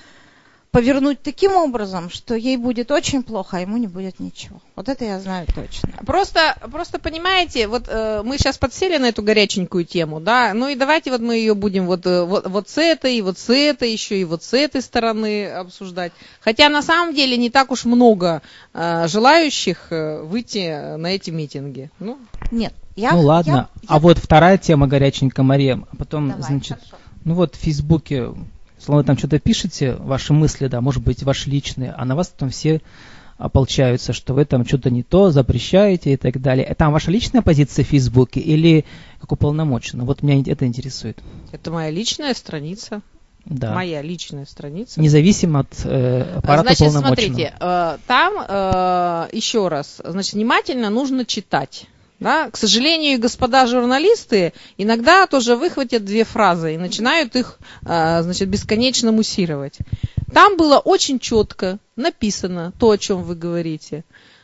повернуть 0.71 1.21
таким 1.23 1.53
образом, 1.56 2.10
что 2.10 2.36
ей 2.36 2.58
будет 2.58 2.91
очень 2.91 3.23
плохо, 3.23 3.58
а 3.58 3.60
ему 3.62 3.77
не 3.77 3.88
будет 3.88 4.19
ничего. 4.19 4.62
Вот 4.75 4.89
это 4.89 5.06
я 5.06 5.19
знаю 5.19 5.47
точно. 5.53 5.89
Просто, 6.06 6.56
просто 6.71 6.99
понимаете, 6.99 7.67
вот 7.67 7.86
э, 7.88 8.21
мы 8.23 8.38
сейчас 8.38 8.58
подсели 8.58 8.97
на 8.97 9.06
эту 9.08 9.23
горяченькую 9.23 9.86
тему, 9.86 10.19
да, 10.19 10.53
ну 10.53 10.67
и 10.67 10.75
давайте 10.75 11.10
вот 11.12 11.21
мы 11.21 11.36
ее 11.38 11.56
будем 11.56 11.86
вот, 11.88 12.06
э, 12.06 12.23
вот, 12.23 12.47
вот 12.47 12.69
с 12.69 12.77
этой, 12.77 13.15
и 13.15 13.21
вот 13.21 13.39
с 13.39 13.49
этой, 13.49 13.91
еще 13.91 14.19
и 14.19 14.23
вот 14.25 14.43
с 14.43 14.53
этой 14.53 14.82
стороны 14.82 15.47
обсуждать. 15.47 16.12
Хотя 16.41 16.69
на 16.69 16.82
самом 16.84 17.15
деле 17.15 17.38
не 17.38 17.49
так 17.49 17.71
уж 17.71 17.86
много 17.86 18.41
э, 18.73 19.08
желающих 19.08 19.88
э, 19.91 20.21
выйти 20.21 20.95
на 20.97 21.08
эти 21.08 21.30
митинги. 21.32 21.89
Ну, 21.99 22.19
Нет, 22.51 22.73
я... 22.95 23.13
ну 23.13 23.21
ладно. 23.21 23.69
я- 23.82 23.82
А 23.88 23.93
я- 23.95 23.99
вот 23.99 24.17
вторая 24.17 24.58
тема 24.58 24.88
горяченькая, 24.88 25.43
Мария. 25.45 25.82
А 25.91 25.95
потом, 25.95 26.27
Давай, 26.30 26.43
значит, 26.43 26.77
хорошо. 26.77 26.97
ну 27.23 27.34
вот 27.36 27.56
в 27.56 27.60
Фейсбуке, 27.60 28.30
словно 28.88 29.04
там 29.04 29.17
что-то 29.17 29.38
пишете, 29.38 29.95
ваши 29.95 30.32
мысли, 30.32 30.67
да, 30.67 30.80
может 30.80 31.04
быть, 31.04 31.21
ваши 31.23 31.50
личные, 31.50 31.91
а 31.91 32.06
на 32.06 32.15
вас 32.15 32.30
потом 32.30 32.52
все 32.52 32.82
ополчаются, 33.38 34.13
что 34.13 34.34
вы 34.34 34.45
там 34.45 34.65
что-то 34.65 34.89
не 34.89 35.04
то 35.04 35.30
запрещаете 35.30 36.13
и 36.13 36.15
так 36.15 36.41
далее. 36.41 36.73
Там 36.78 36.93
ваша 36.93 37.12
личная 37.12 37.41
позиция 37.41 37.84
в 37.84 37.89
Фейсбуке 37.89 38.39
или 38.39 38.86
как 39.19 39.34
уполномоченного? 39.34 40.08
Вот 40.08 40.23
меня 40.23 40.41
это 40.50 40.65
интересует. 40.65 41.19
это 41.52 41.69
моя 41.69 41.89
личная 41.89 42.34
страница. 42.34 43.02
Да. 43.43 43.73
Моя 43.73 44.02
личная 44.02 44.45
страница. 44.45 45.02
Независимо 45.02 45.60
от 45.62 45.84
э, 45.84 46.38
аппарата 46.38 46.73
Значит, 46.73 46.91
смотрите, 46.93 47.54
э, 47.60 47.97
там 48.08 48.34
э, 48.47 49.28
еще 49.34 49.67
раз, 49.67 50.02
значит, 50.04 50.34
внимательно 50.34 50.89
нужно 50.89 51.26
читать. 51.26 51.88
Да? 52.19 52.49
К 52.49 52.58
сожалению, 52.58 53.19
господа 53.19 53.67
журналисты 53.67 54.53
иногда 54.77 55.27
тоже 55.27 55.56
выхватят 55.56 56.03
две 56.03 56.23
фразы 56.23 56.73
и 56.73 56.77
начинают 56.77 57.36
их 57.36 57.60
э, 57.86 58.21
значит, 58.23 58.49
бесконечно 58.49 59.12
муссировать. 59.12 59.77
Там 60.34 60.58
было 60.58 60.80
очень 60.80 61.19
четко 61.19 61.80
написано 61.95 62.73
то, 62.80 62.91
о 62.91 62.97
чем 62.97 63.23
вы 63.23 63.36
говорите. 63.36 64.03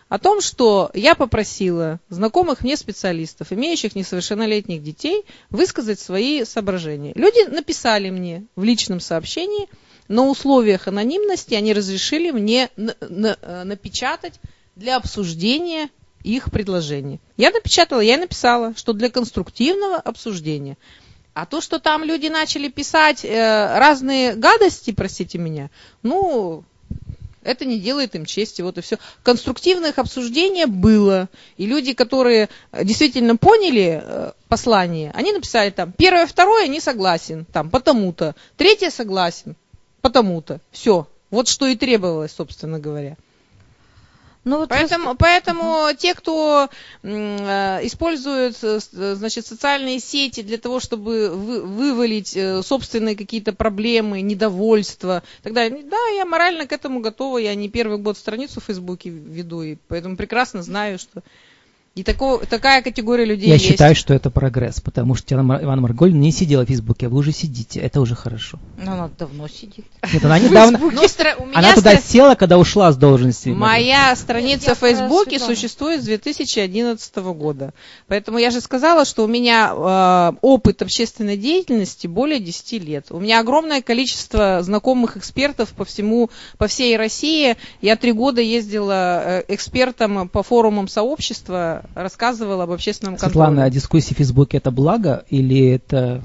о 0.09 0.19
том, 0.19 0.41
что 0.41 0.91
я 0.93 1.15
попросила 1.15 1.99
знакомых 2.09 2.61
мне 2.61 2.77
специалистов, 2.77 3.51
имеющих 3.51 3.95
несовершеннолетних 3.95 4.83
детей, 4.83 5.23
высказать 5.49 5.99
свои 5.99 6.45
соображения. 6.45 7.13
Люди 7.15 7.49
написали 7.49 8.11
мне 8.11 8.45
в 8.55 8.63
личном 8.63 8.99
сообщении, 8.99 9.67
на 10.07 10.27
условиях 10.27 10.87
анонимности 10.87 11.55
они 11.55 11.73
разрешили 11.73 12.29
мне 12.29 12.69
на, 12.75 12.95
на, 13.01 13.63
напечатать 13.63 14.39
для 14.75 14.97
обсуждения 14.97 15.89
их 16.23 16.51
предложений. 16.51 17.19
Я 17.37 17.51
напечатала, 17.51 17.99
я 17.99 18.17
написала, 18.17 18.73
что 18.75 18.93
для 18.93 19.09
конструктивного 19.09 19.97
обсуждения. 19.97 20.77
А 21.33 21.45
то, 21.45 21.61
что 21.61 21.79
там 21.79 22.03
люди 22.03 22.27
начали 22.27 22.67
писать 22.67 23.25
э, 23.25 23.77
разные 23.77 24.35
гадости, 24.35 24.91
простите 24.91 25.39
меня, 25.39 25.71
ну, 26.03 26.63
это 27.43 27.65
не 27.65 27.79
делает 27.79 28.15
им 28.15 28.25
чести, 28.25 28.61
вот 28.61 28.77
и 28.77 28.81
все. 28.81 28.97
Конструктивных 29.23 29.97
обсуждений 29.99 30.65
было. 30.65 31.29
И 31.57 31.65
люди, 31.65 31.93
которые 31.93 32.49
действительно 32.83 33.35
поняли 33.35 34.01
э, 34.03 34.31
послание, 34.47 35.11
они 35.13 35.33
написали 35.33 35.69
там, 35.69 35.91
первое, 35.91 36.25
второе 36.25 36.67
не 36.67 36.79
согласен, 36.79 37.45
там, 37.51 37.69
потому-то. 37.69 38.35
Третье 38.55 38.89
согласен, 38.89 39.55
потому-то. 40.01 40.59
Все. 40.71 41.07
Вот 41.29 41.47
что 41.47 41.67
и 41.67 41.75
требовалось, 41.75 42.31
собственно 42.31 42.79
говоря. 42.79 43.17
Ну, 44.45 44.57
вот 44.57 44.69
поэтому, 44.69 45.09
раз... 45.09 45.15
поэтому 45.17 45.85
угу. 45.85 45.95
те, 45.97 46.13
кто 46.13 46.69
э, 47.01 47.79
использует 47.85 48.57
э, 48.61 48.79
значит, 49.15 49.45
социальные 49.45 49.99
сети 49.99 50.41
для 50.41 50.57
того, 50.57 50.81
чтобы 50.81 51.29
вы, 51.29 51.61
вывалить 51.61 52.35
э, 52.35 52.61
собственные 52.61 53.15
какие-то 53.15 53.53
проблемы, 53.53 54.21
недовольство, 54.21 55.23
тогда 55.43 55.69
да, 55.69 56.07
я 56.15 56.25
морально 56.25 56.67
к 56.67 56.73
этому 56.73 56.99
готова, 56.99 57.37
я 57.37 57.55
не 57.55 57.69
первый 57.69 57.99
год 57.99 58.17
страницу 58.17 58.59
в 58.59 58.65
Фейсбуке 58.65 59.09
веду, 59.09 59.61
и 59.61 59.77
поэтому 59.87 60.17
прекрасно 60.17 60.61
знаю, 60.61 60.99
что 60.99 61.23
и 61.95 62.01
такого, 62.01 62.43
такая 62.47 62.81
категория 62.81 63.23
людей 63.23 63.47
Я 63.47 63.53
есть. 63.53 63.67
считаю, 63.67 63.93
что 63.93 64.15
это 64.15 64.31
прогресс, 64.31 64.81
потому 64.81 65.13
что 65.13 65.35
Иван 65.35 65.79
Марголин 65.79 66.19
не 66.19 66.31
сидела 66.31 66.65
в 66.65 66.67
Фейсбуке, 66.67 67.05
а 67.05 67.09
вы 67.09 67.19
уже 67.19 67.31
сидите. 67.31 67.79
Это 67.81 68.01
уже 68.01 68.15
хорошо. 68.15 68.57
Но 68.77 68.93
она 68.93 69.11
давно 69.19 69.47
сидит. 69.47 69.85
Нет, 70.11 70.25
она 70.25 70.39
недавно... 70.39 70.79
Она 71.53 71.75
туда 71.75 71.97
села, 71.97 72.33
когда 72.33 72.57
ушла 72.57 72.91
с 72.91 72.97
должности. 72.97 73.49
Моя 73.49 74.15
страница 74.15 74.73
в 74.73 74.79
Фейсбуке 74.79 75.37
существует 75.39 76.01
с 76.01 76.05
2011 76.05 77.15
года. 77.17 77.73
Поэтому 78.07 78.39
я 78.39 78.49
же 78.49 78.59
сказала, 78.59 79.05
что 79.05 79.23
у 79.23 79.27
меня 79.27 79.73
э, 79.75 80.37
опыт 80.41 80.81
общественной 80.81 81.37
деятельности 81.37 82.07
более 82.07 82.39
10 82.39 82.83
лет. 82.83 83.07
У 83.11 83.19
меня 83.19 83.39
огромное 83.39 83.81
количество 83.81 84.63
знакомых 84.63 85.17
экспертов 85.17 85.69
по 85.69 85.85
всему, 85.85 86.31
по 86.57 86.67
всей 86.67 86.97
России. 86.97 87.55
Я 87.81 87.95
три 87.97 88.13
года 88.13 88.41
ездила 88.41 89.21
э, 89.23 89.43
экспертом 89.49 90.27
по 90.29 90.41
форумам 90.41 90.87
сообщества 90.87 91.82
рассказывал 91.95 92.61
об 92.61 92.71
общественном 92.71 93.15
контроле. 93.15 93.31
Светлана, 93.31 93.63
а 93.65 93.69
дискуссии 93.69 94.13
в 94.13 94.17
Фейсбуке 94.17 94.57
это 94.57 94.71
благо 94.71 95.25
или 95.29 95.69
это 95.71 96.23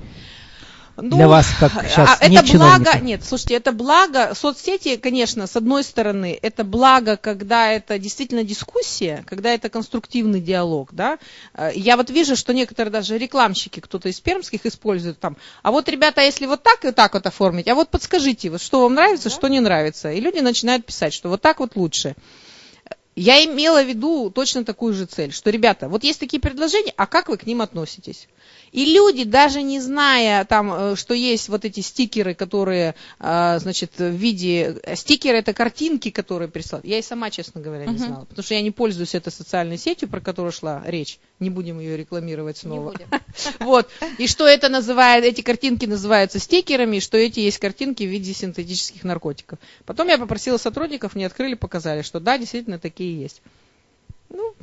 ну, 1.01 1.17
для 1.17 1.29
вас 1.29 1.47
как 1.61 1.71
сейчас 1.89 2.19
а, 2.21 2.25
это 2.25 2.59
благо, 2.59 2.99
нет, 3.01 3.25
слушайте, 3.25 3.55
это 3.55 3.71
благо, 3.71 4.35
соцсети, 4.35 4.97
конечно, 4.97 5.47
с 5.47 5.55
одной 5.55 5.85
стороны, 5.85 6.37
это 6.41 6.65
благо, 6.65 7.17
когда 7.17 7.71
это 7.71 7.99
действительно 7.99 8.43
дискуссия, 8.43 9.25
когда 9.27 9.51
это 9.51 9.69
конструктивный 9.69 10.41
диалог, 10.41 10.89
да. 10.93 11.19
Э, 11.55 11.71
я 11.75 11.97
вот 11.97 12.11
вижу, 12.11 12.35
что 12.35 12.53
некоторые 12.53 12.91
даже 12.91 13.17
рекламщики, 13.17 13.79
кто-то 13.79 14.09
из 14.09 14.19
пермских 14.21 14.67
используют 14.67 15.21
там, 15.21 15.37
а 15.63 15.71
вот, 15.71 15.89
ребята, 15.89 16.23
если 16.23 16.47
вот 16.47 16.65
так 16.65 16.85
и 16.85 16.91
так 16.91 17.15
вот 17.15 17.27
оформить, 17.27 17.69
а 17.69 17.77
вот 17.77 17.91
подскажите, 17.91 18.51
вот 18.51 18.61
что 18.61 18.83
вам 18.83 18.95
нравится, 18.95 19.29
да? 19.29 19.35
что 19.35 19.49
не 19.49 19.61
нравится. 19.61 20.11
И 20.11 20.21
люди 20.21 20.41
начинают 20.41 20.85
писать, 20.85 21.13
что 21.13 21.29
вот 21.29 21.41
так 21.41 21.61
вот 21.61 21.77
лучше. 21.77 22.17
Я 23.19 23.45
имела 23.45 23.83
в 23.83 23.89
виду 23.89 24.31
точно 24.31 24.65
такую 24.65 24.95
же 24.95 25.07
цель, 25.07 25.33
что, 25.33 25.51
ребята, 25.51 25.89
вот 25.89 26.05
есть 26.05 26.21
такие 26.21 26.41
предложения, 26.41 26.93
а 26.97 27.07
как 27.07 27.29
вы 27.29 27.37
к 27.37 27.47
ним 27.47 27.63
относитесь? 27.63 28.29
И 28.71 28.85
люди, 28.85 29.25
даже 29.25 29.63
не 29.63 29.81
зная, 29.81 30.45
там, 30.45 30.73
э, 30.73 30.97
что 30.97 31.15
есть 31.15 31.49
вот 31.49 31.65
эти 31.65 31.81
стикеры, 31.81 32.35
которые, 32.35 32.95
э, 33.19 33.59
значит, 33.61 33.93
в 33.99 34.11
виде... 34.11 34.81
Стикеры– 34.95 35.39
это 35.39 35.55
картинки, 35.55 36.11
которые 36.11 36.49
прислали. 36.49 36.87
Я 36.87 36.99
и 36.99 37.03
сама, 37.03 37.31
честно 37.31 37.61
говоря, 37.61 37.87
не 37.87 37.99
знала. 37.99 38.25
Потому 38.27 38.45
что 38.45 38.55
я 38.55 38.63
не 38.63 38.71
пользуюсь 38.71 39.15
этой 39.15 39.33
социальной 39.33 39.79
сетью, 39.79 40.09
про 40.09 40.21
которую 40.21 40.53
шла 40.53 40.83
речь. 40.87 41.19
Не 41.41 41.51
будем 41.51 41.81
ее 41.81 41.97
рекламировать 41.97 42.59
снова. 42.59 42.95
Вот. 43.61 43.89
И 44.19 44.27
что 44.27 44.47
это 44.47 44.69
называет, 44.69 45.25
эти 45.25 45.41
картинки 45.41 45.87
называются 45.87 46.39
стикерами, 46.39 46.97
и 46.97 47.01
что 47.01 47.17
эти 47.17 47.41
есть 47.41 47.59
картинки 47.59 48.03
в 48.03 48.09
виде 48.09 48.33
синтетических 48.33 49.05
наркотиков. 49.05 49.59
Потом 49.85 50.09
я 50.09 50.19
попросила 50.19 50.57
сотрудников, 50.57 51.15
мне 51.15 51.27
открыли, 51.27 51.55
показали, 51.55 52.03
что 52.03 52.21
да, 52.21 52.37
действительно 52.39 52.79
такие 52.79 53.08
есть. 53.13 53.43
Ну, 54.31 54.55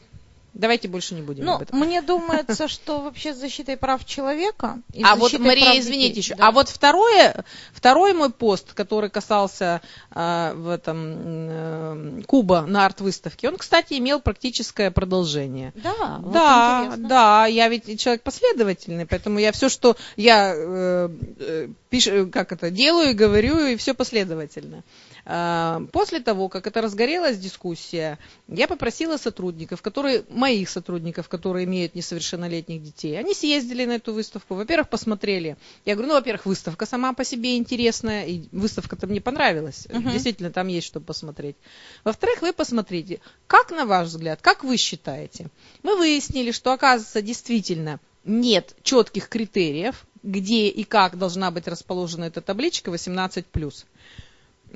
Давайте 0.55 0.88
больше 0.88 1.15
не 1.15 1.21
будем 1.21 1.43
ну, 1.43 1.55
об 1.55 1.63
этом. 1.63 1.77
Мне 1.77 2.01
думается, 2.01 2.67
что 2.69 3.01
вообще 3.01 3.34
с 3.34 3.38
защитой 3.38 3.75
прав 3.75 4.05
человека... 4.05 4.79
И 4.93 5.03
а 5.03 5.15
вот, 5.15 5.38
Мария, 5.38 5.77
извините 5.77 6.15
детей, 6.15 6.21
еще. 6.21 6.36
Да. 6.36 6.47
А 6.47 6.51
вот 6.51 6.69
второе, 6.69 7.43
второй 7.73 8.13
мой 8.13 8.31
пост, 8.31 8.71
который 8.73 9.10
касался 9.10 9.81
э, 10.12 10.53
в 10.55 10.69
этом 10.69 11.15
э, 11.17 12.21
Куба 12.25 12.62
на 12.62 12.86
арт-выставке, 12.86 13.49
он, 13.49 13.58
кстати, 13.58 13.95
имел 13.95 14.21
практическое 14.21 14.91
продолжение. 14.91 15.73
Да, 15.75 16.21
да, 16.23 16.88
вот 16.89 17.08
да, 17.08 17.45
я 17.47 17.67
ведь 17.67 17.99
человек 17.99 18.23
последовательный, 18.23 19.05
поэтому 19.05 19.39
я 19.39 19.51
все, 19.51 19.67
что 19.67 19.97
я 20.15 20.53
э, 20.55 21.10
э, 21.39 21.67
пишу, 21.89 22.29
как 22.31 22.53
это, 22.53 22.71
делаю 22.71 23.10
и 23.10 23.13
говорю, 23.13 23.60
и 23.60 23.75
все 23.75 23.93
последовательно. 23.93 24.84
А, 25.27 25.81
после 25.91 26.19
того, 26.19 26.49
как 26.49 26.67
это 26.67 26.81
разгорелась 26.81 27.38
дискуссия, 27.38 28.19
я 28.47 28.67
попросила 28.67 29.17
сотрудников, 29.17 29.81
которые, 29.81 30.23
моих 30.29 30.69
сотрудников, 30.69 31.27
которые 31.29 31.65
имеют 31.65 31.95
несовершеннолетних 31.95 32.83
детей, 32.83 33.17
они 33.17 33.33
съездили 33.33 33.85
на 33.85 33.93
эту 33.93 34.13
выставку, 34.13 34.53
во-первых, 34.53 34.89
посмотрели. 34.89 35.57
Я 35.83 35.95
говорю, 35.95 36.09
ну, 36.09 36.15
во-первых, 36.15 36.45
выставка 36.45 36.85
сама 36.85 37.13
по 37.13 37.23
себе 37.23 37.57
интересная, 37.57 38.25
и 38.25 38.43
выставка-то 38.51 39.07
мне 39.07 39.19
понравилась, 39.19 39.88
uh-huh. 39.88 40.11
действительно, 40.11 40.51
там 40.51 40.67
есть 40.67 40.85
что 40.85 40.99
посмотреть. 40.99 41.55
Во-вторых, 42.03 42.43
вы 42.43 42.53
посмотрите, 42.53 43.19
как 43.47 43.71
на 43.71 43.85
ваш 43.85 44.09
взгляд, 44.09 44.41
как 44.41 44.63
вы 44.63 44.77
считаете? 44.77 45.47
Мы 45.81 45.97
выяснили, 45.97 46.51
что, 46.51 46.71
оказывается, 46.71 47.23
действительно 47.23 47.99
нет 48.25 48.75
четких 48.83 49.29
критериев, 49.29 50.05
где 50.21 50.67
и 50.67 50.83
как 50.83 51.17
должна 51.17 51.51
быть 51.51 51.67
расположена 51.67 52.25
эта 52.25 52.41
табличка 52.41 52.91
18+. 52.91 53.85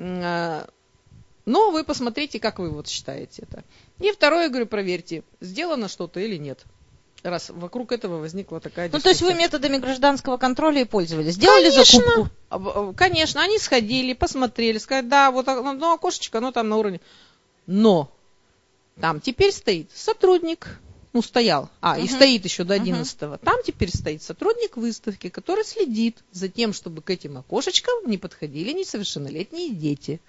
А, 0.00 0.66
но 1.44 1.70
вы 1.70 1.84
посмотрите, 1.84 2.40
как 2.40 2.58
вы 2.58 2.70
вот 2.70 2.88
считаете 2.88 3.42
это. 3.42 3.64
И 3.98 4.10
второе, 4.12 4.48
говорю, 4.48 4.66
проверьте, 4.66 5.22
сделано 5.40 5.88
что-то 5.88 6.20
или 6.20 6.36
нет. 6.36 6.64
Раз 7.22 7.50
вокруг 7.50 7.92
этого 7.92 8.18
возникла 8.18 8.60
такая 8.60 8.88
дискуссия. 8.88 8.96
Ну, 8.96 9.02
то 9.02 9.08
есть 9.10 9.22
вы 9.22 9.34
методами 9.34 9.76
гражданского 9.76 10.38
контроля 10.38 10.80
и 10.80 10.84
пользовались? 10.84 11.34
Сделали 11.34 11.70
конечно, 11.70 12.00
закупку? 12.00 12.28
А, 12.48 12.56
а, 12.56 12.92
конечно, 12.94 13.42
они 13.42 13.58
сходили, 13.58 14.14
посмотрели, 14.14 14.78
сказали, 14.78 15.06
да, 15.06 15.30
вот 15.30 15.46
одно 15.48 15.92
окошечко, 15.92 16.38
оно 16.38 16.50
там 16.50 16.70
на 16.70 16.78
уровне. 16.78 17.00
Но 17.66 18.10
там 19.00 19.20
теперь 19.20 19.52
стоит 19.52 19.90
сотрудник, 19.94 20.80
ну, 21.12 21.22
стоял, 21.22 21.68
а, 21.80 21.98
uh-huh. 21.98 22.04
и 22.04 22.08
стоит 22.08 22.44
еще 22.44 22.64
до 22.64 22.74
11 22.74 23.18
uh-huh. 23.18 23.40
Там 23.42 23.56
теперь 23.64 23.90
стоит 23.90 24.22
сотрудник 24.22 24.76
выставки, 24.76 25.28
который 25.28 25.64
следит 25.64 26.22
за 26.30 26.48
тем, 26.48 26.72
чтобы 26.72 27.02
к 27.02 27.10
этим 27.10 27.38
окошечкам 27.38 27.94
не 28.06 28.18
подходили 28.18 28.72
несовершеннолетние 28.72 29.70
дети. 29.70 30.20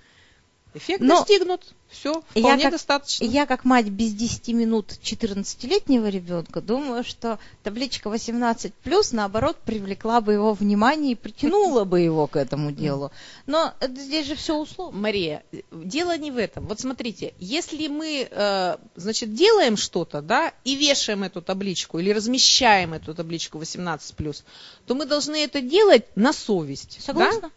Эффект 0.73 1.01
Но 1.01 1.17
достигнут. 1.17 1.73
Все, 1.89 2.21
вполне 2.29 2.49
я 2.49 2.57
как, 2.57 2.71
достаточно. 2.71 3.25
Я, 3.25 3.45
как 3.45 3.65
мать 3.65 3.89
без 3.89 4.13
10 4.13 4.47
минут 4.49 4.93
14-летнего 5.03 6.07
ребенка, 6.07 6.62
думаю, 6.62 7.03
что 7.03 7.38
табличка 7.63 8.10
18 8.10 8.73
плюс, 8.75 9.12
наоборот, 9.12 9.57
привлекла 9.57 10.21
бы 10.21 10.31
его 10.31 10.53
внимание 10.53 11.12
и 11.12 11.15
притянула 11.15 11.84
бы 11.84 11.99
его 11.99 12.27
к 12.27 12.38
этому 12.38 12.71
делу. 12.71 13.12
Но 13.45 13.73
здесь 13.81 14.27
же 14.27 14.36
все 14.36 14.57
условно. 14.57 15.01
Мария, 15.01 15.43
дело 15.71 16.17
не 16.17 16.31
в 16.31 16.38
этом. 16.38 16.65
Вот 16.65 16.79
смотрите, 16.79 17.34
если 17.39 17.89
мы, 17.89 18.25
э, 18.31 18.77
значит, 18.95 19.34
делаем 19.34 19.75
что-то, 19.75 20.21
да, 20.21 20.53
и 20.63 20.77
вешаем 20.77 21.23
эту 21.23 21.41
табличку 21.41 21.99
или 21.99 22.12
размещаем 22.12 22.93
эту 22.93 23.13
табличку 23.13 23.57
18 23.57 24.15
плюс, 24.15 24.45
то 24.86 24.95
мы 24.95 25.05
должны 25.05 25.43
это 25.43 25.60
делать 25.60 26.05
на 26.15 26.31
совесть. 26.31 27.01
Согласна? 27.01 27.41
Да? 27.41 27.51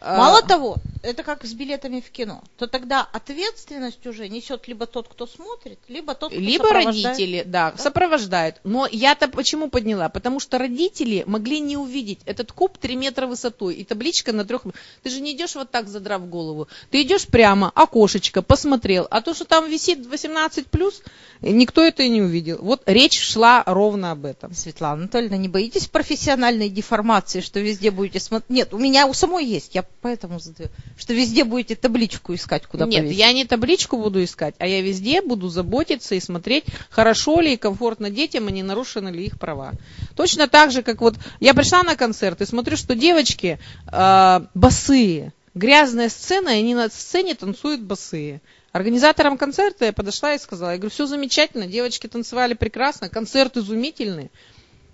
Мало 0.00 0.38
а... 0.38 0.42
того, 0.42 0.76
это 1.02 1.22
как 1.24 1.44
с 1.44 1.52
билетами 1.54 2.00
в 2.00 2.10
кино, 2.10 2.42
то 2.56 2.66
тогда 2.66 3.06
ответственность 3.12 4.06
уже 4.06 4.28
несет 4.28 4.68
либо 4.68 4.86
тот, 4.86 5.08
кто 5.08 5.26
смотрит, 5.26 5.78
либо 5.88 6.14
тот, 6.14 6.30
кто 6.30 6.40
Либо 6.40 6.72
родители, 6.72 7.42
да, 7.44 7.72
да, 7.72 7.78
сопровождают. 7.78 8.60
Но 8.62 8.86
я-то 8.90 9.28
почему 9.28 9.68
подняла? 9.68 10.08
Потому 10.08 10.38
что 10.38 10.58
родители 10.58 11.24
могли 11.26 11.60
не 11.60 11.76
увидеть 11.76 12.20
этот 12.26 12.52
куб 12.52 12.78
3 12.78 12.96
метра 12.96 13.26
высотой 13.26 13.74
и 13.74 13.84
табличка 13.84 14.32
на 14.32 14.44
трех... 14.44 14.62
Ты 15.02 15.10
же 15.10 15.20
не 15.20 15.32
идешь 15.32 15.56
вот 15.56 15.70
так, 15.70 15.88
задрав 15.88 16.28
голову. 16.28 16.68
Ты 16.90 17.02
идешь 17.02 17.26
прямо, 17.26 17.72
окошечко, 17.74 18.42
посмотрел. 18.42 19.08
А 19.10 19.20
то, 19.20 19.34
что 19.34 19.44
там 19.44 19.68
висит 19.68 20.06
18+, 20.06 20.94
никто 21.40 21.82
это 21.82 22.04
и 22.04 22.08
не 22.08 22.22
увидел. 22.22 22.58
Вот 22.60 22.82
речь 22.86 23.20
шла 23.20 23.64
ровно 23.66 24.12
об 24.12 24.24
этом. 24.24 24.54
Светлана 24.54 25.02
Анатольевна, 25.02 25.36
не 25.36 25.48
боитесь 25.48 25.86
профессиональной 25.86 26.68
деформации, 26.68 27.40
что 27.40 27.60
везде 27.60 27.90
будете 27.90 28.20
смотреть? 28.20 28.50
Нет, 28.50 28.74
у 28.74 28.78
меня 28.78 29.06
у 29.06 29.12
самой 29.12 29.44
есть. 29.44 29.74
Я 29.74 29.87
поэтому 30.00 30.38
задаю. 30.38 30.70
Что 30.96 31.14
везде 31.14 31.44
будете 31.44 31.74
табличку 31.76 32.34
искать, 32.34 32.66
куда 32.66 32.86
Нет, 32.86 33.02
повесить. 33.02 33.18
я 33.18 33.32
не 33.32 33.44
табличку 33.44 33.96
буду 33.98 34.22
искать, 34.22 34.54
а 34.58 34.66
я 34.66 34.80
везде 34.80 35.22
буду 35.22 35.48
заботиться 35.48 36.14
и 36.14 36.20
смотреть, 36.20 36.64
хорошо 36.90 37.40
ли 37.40 37.54
и 37.54 37.56
комфортно 37.56 38.10
детям, 38.10 38.48
и 38.48 38.52
не 38.52 38.62
нарушены 38.62 39.08
ли 39.08 39.26
их 39.26 39.38
права. 39.38 39.72
Точно 40.16 40.48
так 40.48 40.70
же, 40.70 40.82
как 40.82 41.00
вот 41.00 41.16
я 41.40 41.54
пришла 41.54 41.82
на 41.82 41.96
концерт 41.96 42.40
и 42.40 42.46
смотрю, 42.46 42.76
что 42.76 42.94
девочки 42.94 43.58
э, 43.92 44.40
босые, 44.54 45.32
грязная 45.54 46.08
сцена, 46.08 46.50
и 46.50 46.60
они 46.60 46.74
на 46.74 46.88
сцене 46.88 47.34
танцуют 47.34 47.82
босые. 47.82 48.40
Организаторам 48.72 49.38
концерта 49.38 49.86
я 49.86 49.92
подошла 49.92 50.34
и 50.34 50.38
сказала, 50.38 50.70
я 50.70 50.76
говорю, 50.76 50.90
все 50.90 51.06
замечательно, 51.06 51.66
девочки 51.66 52.06
танцевали 52.06 52.54
прекрасно, 52.54 53.08
концерт 53.08 53.56
изумительный, 53.56 54.30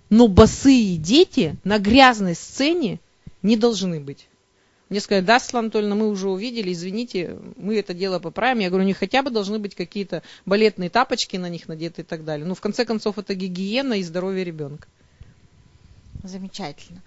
но 0.09 0.27
босые 0.27 0.97
дети 0.97 1.55
на 1.63 1.77
грязной 1.77 2.35
сцене 2.35 2.99
не 3.41 3.57
должны 3.57 3.99
быть. 3.99 4.27
Мне 4.89 4.99
сказали, 4.99 5.25
да, 5.25 5.39
Светлана 5.39 5.65
Анатольевна, 5.65 5.95
мы 5.95 6.09
уже 6.09 6.29
увидели, 6.29 6.71
извините, 6.71 7.39
мы 7.57 7.77
это 7.77 7.93
дело 7.93 8.19
поправим. 8.19 8.59
Я 8.59 8.69
говорю, 8.69 8.85
не 8.85 8.93
хотя 8.93 9.23
бы 9.23 9.31
должны 9.31 9.57
быть 9.57 9.73
какие-то 9.73 10.21
балетные 10.45 10.91
тапочки 10.91 11.37
на 11.37 11.49
них 11.49 11.67
надеты 11.67 12.03
и 12.03 12.05
так 12.05 12.23
далее. 12.23 12.45
Ну, 12.45 12.53
в 12.53 12.61
конце 12.61 12.85
концов, 12.85 13.17
это 13.17 13.33
гигиена 13.33 13.95
и 13.95 14.03
здоровье 14.03 14.43
ребенка. 14.43 14.87
Замечательно. 16.23 17.01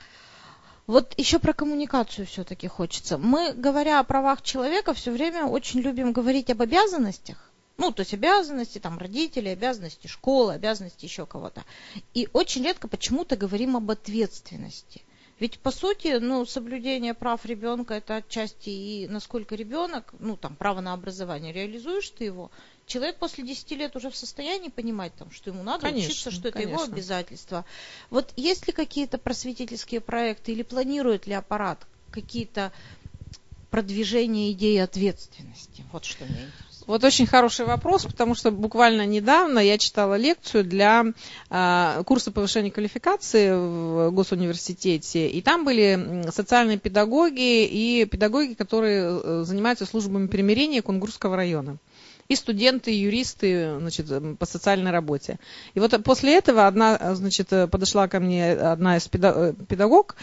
Вот 0.88 1.14
еще 1.18 1.38
про 1.38 1.52
коммуникацию 1.52 2.26
все-таки 2.26 2.66
хочется. 2.66 3.18
Мы, 3.18 3.52
говоря 3.52 4.00
о 4.00 4.04
правах 4.04 4.42
человека, 4.42 4.94
все 4.94 5.12
время 5.12 5.44
очень 5.44 5.80
любим 5.80 6.12
говорить 6.12 6.50
об 6.50 6.62
обязанностях. 6.62 7.48
Ну, 7.76 7.92
то 7.92 8.00
есть 8.00 8.14
обязанности 8.14 8.78
там 8.78 8.98
родителей, 8.98 9.52
обязанности 9.52 10.08
школы, 10.08 10.54
обязанности 10.54 11.04
еще 11.04 11.26
кого-то. 11.26 11.62
И 12.12 12.28
очень 12.32 12.64
редко 12.64 12.88
почему-то 12.88 13.36
говорим 13.36 13.76
об 13.76 13.88
ответственности. 13.90 15.02
Ведь, 15.40 15.61
по 15.61 15.70
сути, 15.70 16.18
ну, 16.18 16.44
соблюдение 16.44 17.14
прав 17.14 17.44
ребенка 17.44 17.94
это 17.94 18.16
отчасти 18.16 18.70
и 18.70 19.07
насколько 19.07 19.55
ребенок, 19.55 20.12
ну, 20.18 20.37
там, 20.37 20.57
право 20.57 20.81
на 20.81 20.92
образование, 20.92 21.53
реализуешь 21.53 22.11
ты 22.11 22.24
его, 22.24 22.51
человек 22.87 23.18
после 23.18 23.44
10 23.44 23.70
лет 23.72 23.94
уже 23.94 24.11
в 24.11 24.16
состоянии 24.16 24.68
понимать, 24.68 25.14
там, 25.14 25.31
что 25.31 25.51
ему 25.51 25.62
надо 25.62 25.87
Конечно, 25.87 26.11
учиться, 26.11 26.31
что 26.33 26.48
это 26.48 26.59
конечно. 26.59 26.74
его 26.74 26.83
обязательства. 26.92 27.64
Вот 28.11 28.33
есть 28.37 28.66
ли 28.66 28.72
какие-то 28.72 29.18
просветительские 29.18 30.01
проекты 30.01 30.53
или 30.53 30.62
планирует 30.62 31.29
ли 31.29 31.35
аппарат 31.35 31.87
какие-то 32.11 32.72
продвижения 33.70 34.51
идеи 34.53 34.79
ответственности? 34.79 35.85
Вот 35.92 36.05
что 36.05 36.24
меня 36.24 36.46
интересует. 36.46 36.67
Вот 36.88 37.05
очень 37.05 37.27
хороший 37.27 37.66
вопрос, 37.66 38.07
потому 38.07 38.35
что 38.35 38.51
буквально 38.51 39.05
недавно 39.05 39.59
я 39.59 39.77
читала 39.77 40.14
лекцию 40.14 40.64
для 40.64 41.05
э, 41.51 42.03
курса 42.07 42.31
повышения 42.33 42.70
квалификации 42.70 43.51
в 43.53 44.11
госуниверситете, 44.11 45.29
и 45.29 45.42
там 45.42 45.66
были 45.66 46.24
социальные 46.31 46.79
педагоги 46.79 47.66
и 47.66 48.07
педагоги, 48.07 48.55
которые 48.55 49.20
э, 49.22 49.42
занимаются 49.44 49.85
службами 49.85 50.29
примирения 50.29 50.81
Кунгурского 50.81 51.37
района 51.37 51.77
и 52.29 52.35
студенты, 52.37 52.92
и 52.92 53.01
юристы 53.01 53.79
значит, 53.81 54.07
по 54.38 54.46
социальной 54.46 54.90
работе. 54.90 55.38
И 55.74 55.81
вот 55.81 55.92
после 56.05 56.37
этого 56.37 56.66
одна, 56.66 56.96
э, 56.98 57.14
значит, 57.14 57.53
э, 57.53 57.66
подошла 57.66 58.09
ко 58.09 58.20
мне 58.20 58.53
одна 58.53 58.96
из 58.96 59.07
педа- 59.09 59.51
э, 59.51 59.64
педагог 59.68 60.16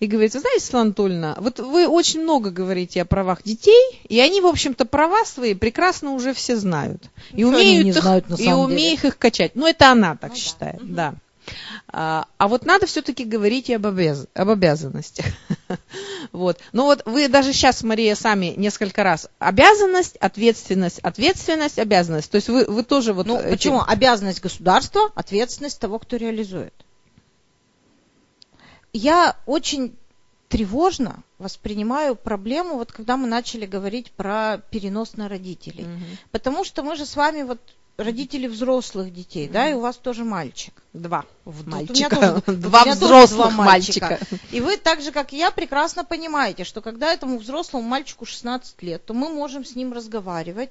и 0.00 0.06
говорит, 0.06 0.34
вы 0.34 0.40
знаете, 0.40 0.60
Светлана 0.64 0.86
Анатольевна, 0.86 1.36
вот 1.38 1.58
вы 1.60 1.86
очень 1.88 2.22
много 2.22 2.50
говорите 2.50 3.02
о 3.02 3.04
правах 3.04 3.42
детей, 3.42 4.00
и 4.08 4.20
они, 4.20 4.40
в 4.40 4.46
общем-то, 4.46 4.84
права 4.84 5.24
свои 5.24 5.54
прекрасно 5.54 6.12
уже 6.12 6.34
все 6.34 6.56
знают. 6.56 7.04
И 7.32 7.36
Ничего 7.36 7.50
умеют, 7.50 7.84
не 7.84 7.90
их, 7.90 7.96
знают 8.02 8.28
на 8.28 8.34
и 8.34 8.52
умеют 8.52 9.04
их 9.04 9.18
качать. 9.18 9.52
Ну, 9.54 9.66
это 9.66 9.90
она 9.90 10.16
так 10.16 10.30
Ну 10.30 10.36
да. 10.36 10.40
считает, 10.40 10.82
Мгм. 10.82 10.94
да. 10.94 11.14
А, 11.88 12.26
а 12.38 12.48
вот 12.48 12.66
надо 12.66 12.86
все-таки 12.86 13.24
говорить 13.24 13.70
и 13.70 13.74
об, 13.74 13.86
обяз- 13.86 14.26
об 14.34 14.50
обязанностях. 14.50 15.26
вот. 16.32 16.58
Ну 16.72 16.84
вот 16.84 17.02
вы 17.06 17.28
даже 17.28 17.52
сейчас, 17.52 17.82
Мария, 17.82 18.14
сами 18.14 18.54
несколько 18.56 19.02
раз 19.04 19.28
обязанность, 19.38 20.16
ответственность, 20.16 20.98
ответственность, 21.00 21.78
обязанность. 21.78 22.30
То 22.30 22.36
есть 22.36 22.48
вы, 22.48 22.64
вы 22.64 22.82
тоже 22.82 23.12
вот... 23.12 23.26
Ну, 23.26 23.40
почему? 23.48 23.82
Обязанность 23.86 24.40
государства, 24.40 25.02
ответственность 25.14 25.78
того, 25.78 25.98
кто 25.98 26.16
реализует. 26.16 26.74
Я 28.96 29.36
очень 29.46 29.94
тревожно 30.48 31.22
воспринимаю 31.38 32.14
проблему, 32.16 32.76
вот 32.76 32.92
когда 32.92 33.16
мы 33.16 33.26
начали 33.26 33.66
говорить 33.66 34.10
про 34.12 34.58
перенос 34.70 35.16
на 35.16 35.28
родителей. 35.28 35.84
Мгм. 35.84 36.04
Потому 36.30 36.64
что 36.64 36.82
мы 36.82 36.96
же 36.96 37.04
с 37.04 37.16
вами 37.16 37.42
вот 37.42 37.58
родители 37.98 38.46
взрослых 38.46 39.12
детей, 39.12 39.48
да, 39.48 39.68
и 39.70 39.74
у 39.74 39.80
вас 39.80 39.96
тоже 39.96 40.24
мальчик. 40.24 40.74
Два 40.92 41.24
Вот 41.44 41.66
мальчика. 41.66 42.42
тоже- 42.44 42.58
Два 42.60 42.84
взрослых 42.84 43.48
два 43.54 43.64
мальчика. 43.64 44.18
И 44.52 44.60
вы 44.60 44.76
так 44.76 45.00
же, 45.00 45.12
как 45.12 45.32
и 45.32 45.38
я, 45.38 45.50
прекрасно 45.50 46.04
понимаете, 46.04 46.64
что 46.64 46.80
когда 46.80 47.12
этому 47.12 47.38
взрослому 47.38 47.86
мальчику 47.88 48.24
16 48.26 48.82
лет, 48.82 49.04
то 49.04 49.14
мы 49.14 49.30
можем 49.30 49.64
с 49.64 49.74
ним 49.74 49.92
разговаривать, 49.92 50.70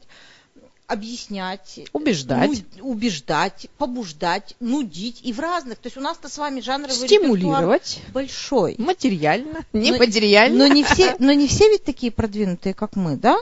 объяснять, 0.88 1.80
Убеждать. 1.94 2.64
ну, 2.78 2.90
убеждать, 2.90 3.68
побуждать, 3.78 4.56
нудить 4.60 5.20
и 5.24 5.34
в 5.34 5.40
разных. 5.40 5.80
То 5.80 5.88
есть 5.88 5.98
у 5.98 6.02
нас-то 6.02 6.30
с 6.30 6.38
вами 6.38 6.62
жанровый 6.62 7.08
Стимулировать. 7.08 8.02
большой. 8.14 8.76
Материально, 8.78 9.66
Но- 9.74 9.80
нематериально. 9.80 10.68
Но 10.68 10.74
не 10.74 10.84
все, 10.84 11.16
но 11.20 11.32
не 11.34 11.48
все 11.48 11.70
ведь 11.70 11.84
такие 11.84 12.12
продвинутые, 12.12 12.74
как 12.74 12.96
мы, 12.96 13.18
да? 13.18 13.38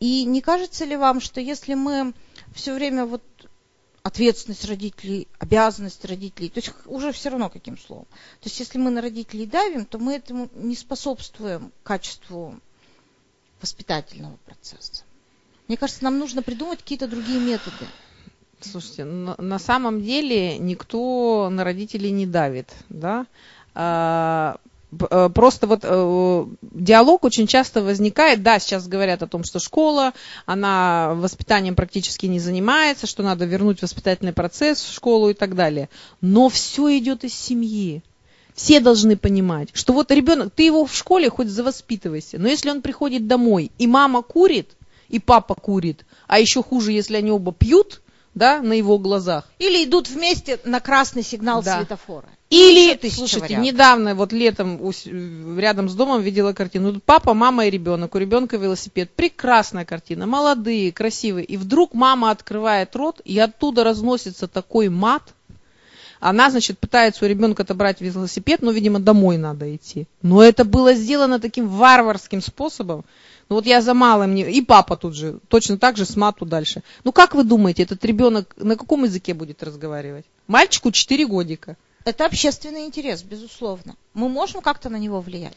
И 0.00 0.24
не 0.24 0.42
кажется 0.42 0.84
ли 0.84 0.96
вам, 0.96 1.20
что 1.20 1.40
если 1.40 1.74
мы 1.74 2.12
все 2.54 2.74
время 2.74 3.06
вот 3.06 3.22
ответственность 4.02 4.64
родителей, 4.66 5.26
обязанность 5.38 6.04
родителей, 6.04 6.48
то 6.50 6.58
есть 6.60 6.70
уже 6.86 7.10
все 7.12 7.30
равно 7.30 7.48
каким 7.48 7.78
словом. 7.78 8.04
То 8.40 8.48
есть 8.48 8.60
если 8.60 8.78
мы 8.78 8.90
на 8.90 9.00
родителей 9.00 9.46
давим, 9.46 9.84
то 9.86 9.98
мы 9.98 10.14
этому 10.14 10.48
не 10.54 10.76
способствуем 10.76 11.72
качеству 11.82 12.54
воспитательного 13.60 14.36
процесса. 14.44 15.04
Мне 15.68 15.76
кажется, 15.76 16.04
нам 16.04 16.18
нужно 16.18 16.42
придумать 16.42 16.78
какие-то 16.78 17.08
другие 17.08 17.40
методы. 17.40 17.86
Слушайте, 18.60 19.04
на, 19.04 19.58
самом 19.58 20.02
деле 20.02 20.58
никто 20.58 21.48
на 21.50 21.62
родителей 21.64 22.10
не 22.10 22.26
давит, 22.26 22.70
да. 22.88 23.26
А, 23.74 24.56
э, 25.10 25.28
просто 25.34 25.66
вот 25.66 25.80
э, 25.82 26.46
диалог 26.62 27.24
очень 27.24 27.46
часто 27.46 27.82
возникает, 27.82 28.42
да, 28.42 28.58
сейчас 28.58 28.88
говорят 28.88 29.22
о 29.22 29.26
том, 29.26 29.44
что 29.44 29.58
школа, 29.58 30.14
она 30.46 31.12
воспитанием 31.14 31.74
практически 31.74 32.26
не 32.26 32.40
занимается, 32.40 33.06
что 33.06 33.22
надо 33.22 33.44
вернуть 33.44 33.82
воспитательный 33.82 34.32
процесс 34.32 34.80
в 34.80 34.94
школу 34.94 35.28
и 35.28 35.34
так 35.34 35.54
далее. 35.54 35.90
Но 36.22 36.48
все 36.48 36.96
идет 36.96 37.24
из 37.24 37.34
семьи. 37.34 38.02
Все 38.54 38.80
должны 38.80 39.18
понимать, 39.18 39.68
что 39.74 39.92
вот 39.92 40.10
ребенок, 40.10 40.50
ты 40.54 40.62
его 40.62 40.86
в 40.86 40.94
школе 40.94 41.28
хоть 41.28 41.48
завоспитывайся, 41.48 42.38
но 42.38 42.48
если 42.48 42.70
он 42.70 42.80
приходит 42.80 43.26
домой, 43.26 43.70
и 43.76 43.86
мама 43.86 44.22
курит, 44.22 44.75
и 45.08 45.18
папа 45.18 45.54
курит, 45.54 46.04
а 46.26 46.38
еще 46.38 46.62
хуже, 46.62 46.92
если 46.92 47.16
они 47.16 47.30
оба 47.30 47.52
пьют, 47.52 48.02
да, 48.34 48.60
на 48.60 48.74
его 48.74 48.98
глазах. 48.98 49.44
Или 49.58 49.84
идут 49.84 50.08
вместе 50.08 50.60
на 50.64 50.80
красный 50.80 51.22
сигнал 51.22 51.62
Да. 51.62 51.78
светофора. 51.78 52.28
Или, 52.48 52.96
слушайте, 53.08 53.40
вариантов. 53.40 53.72
недавно, 53.72 54.14
вот 54.14 54.32
летом 54.32 54.78
у 54.80 54.92
рядом 55.58 55.88
с 55.88 55.94
домом 55.94 56.22
видела 56.22 56.52
картину. 56.52 57.00
Папа, 57.04 57.34
мама 57.34 57.66
и 57.66 57.70
ребенок. 57.70 58.14
У 58.14 58.18
ребенка 58.18 58.56
велосипед. 58.56 59.10
Прекрасная 59.16 59.84
картина. 59.84 60.26
Молодые, 60.26 60.92
красивые. 60.92 61.44
И 61.44 61.56
вдруг 61.56 61.92
мама 61.92 62.30
открывает 62.30 62.94
рот, 62.94 63.20
и 63.24 63.36
оттуда 63.38 63.82
разносится 63.82 64.46
такой 64.46 64.88
мат. 64.90 65.34
Она, 66.20 66.50
значит, 66.50 66.78
пытается 66.78 67.24
у 67.24 67.28
ребенка 67.28 67.62
отобрать 67.62 68.00
велосипед, 68.00 68.62
но, 68.62 68.70
видимо, 68.70 69.00
домой 69.00 69.36
надо 69.36 69.74
идти. 69.74 70.06
Но 70.22 70.42
это 70.42 70.64
было 70.64 70.94
сделано 70.94 71.38
таким 71.40 71.68
варварским 71.68 72.40
способом. 72.40 73.04
Ну 73.48 73.56
вот 73.56 73.66
я 73.66 73.80
за 73.80 73.94
малым, 73.94 74.34
не... 74.34 74.42
и 74.42 74.60
папа 74.60 74.96
тут 74.96 75.14
же, 75.14 75.38
точно 75.48 75.78
так 75.78 75.96
же 75.96 76.04
с 76.04 76.16
мату 76.16 76.44
дальше. 76.44 76.82
Ну 77.04 77.12
как 77.12 77.34
вы 77.34 77.44
думаете, 77.44 77.84
этот 77.84 78.04
ребенок 78.04 78.52
на 78.56 78.76
каком 78.76 79.04
языке 79.04 79.34
будет 79.34 79.62
разговаривать? 79.62 80.24
Мальчику 80.48 80.90
4 80.90 81.26
годика. 81.26 81.76
Это 82.04 82.26
общественный 82.26 82.86
интерес, 82.86 83.22
безусловно. 83.22 83.96
Мы 84.14 84.28
можем 84.28 84.62
как-то 84.62 84.90
на 84.90 84.96
него 84.96 85.20
влиять. 85.20 85.54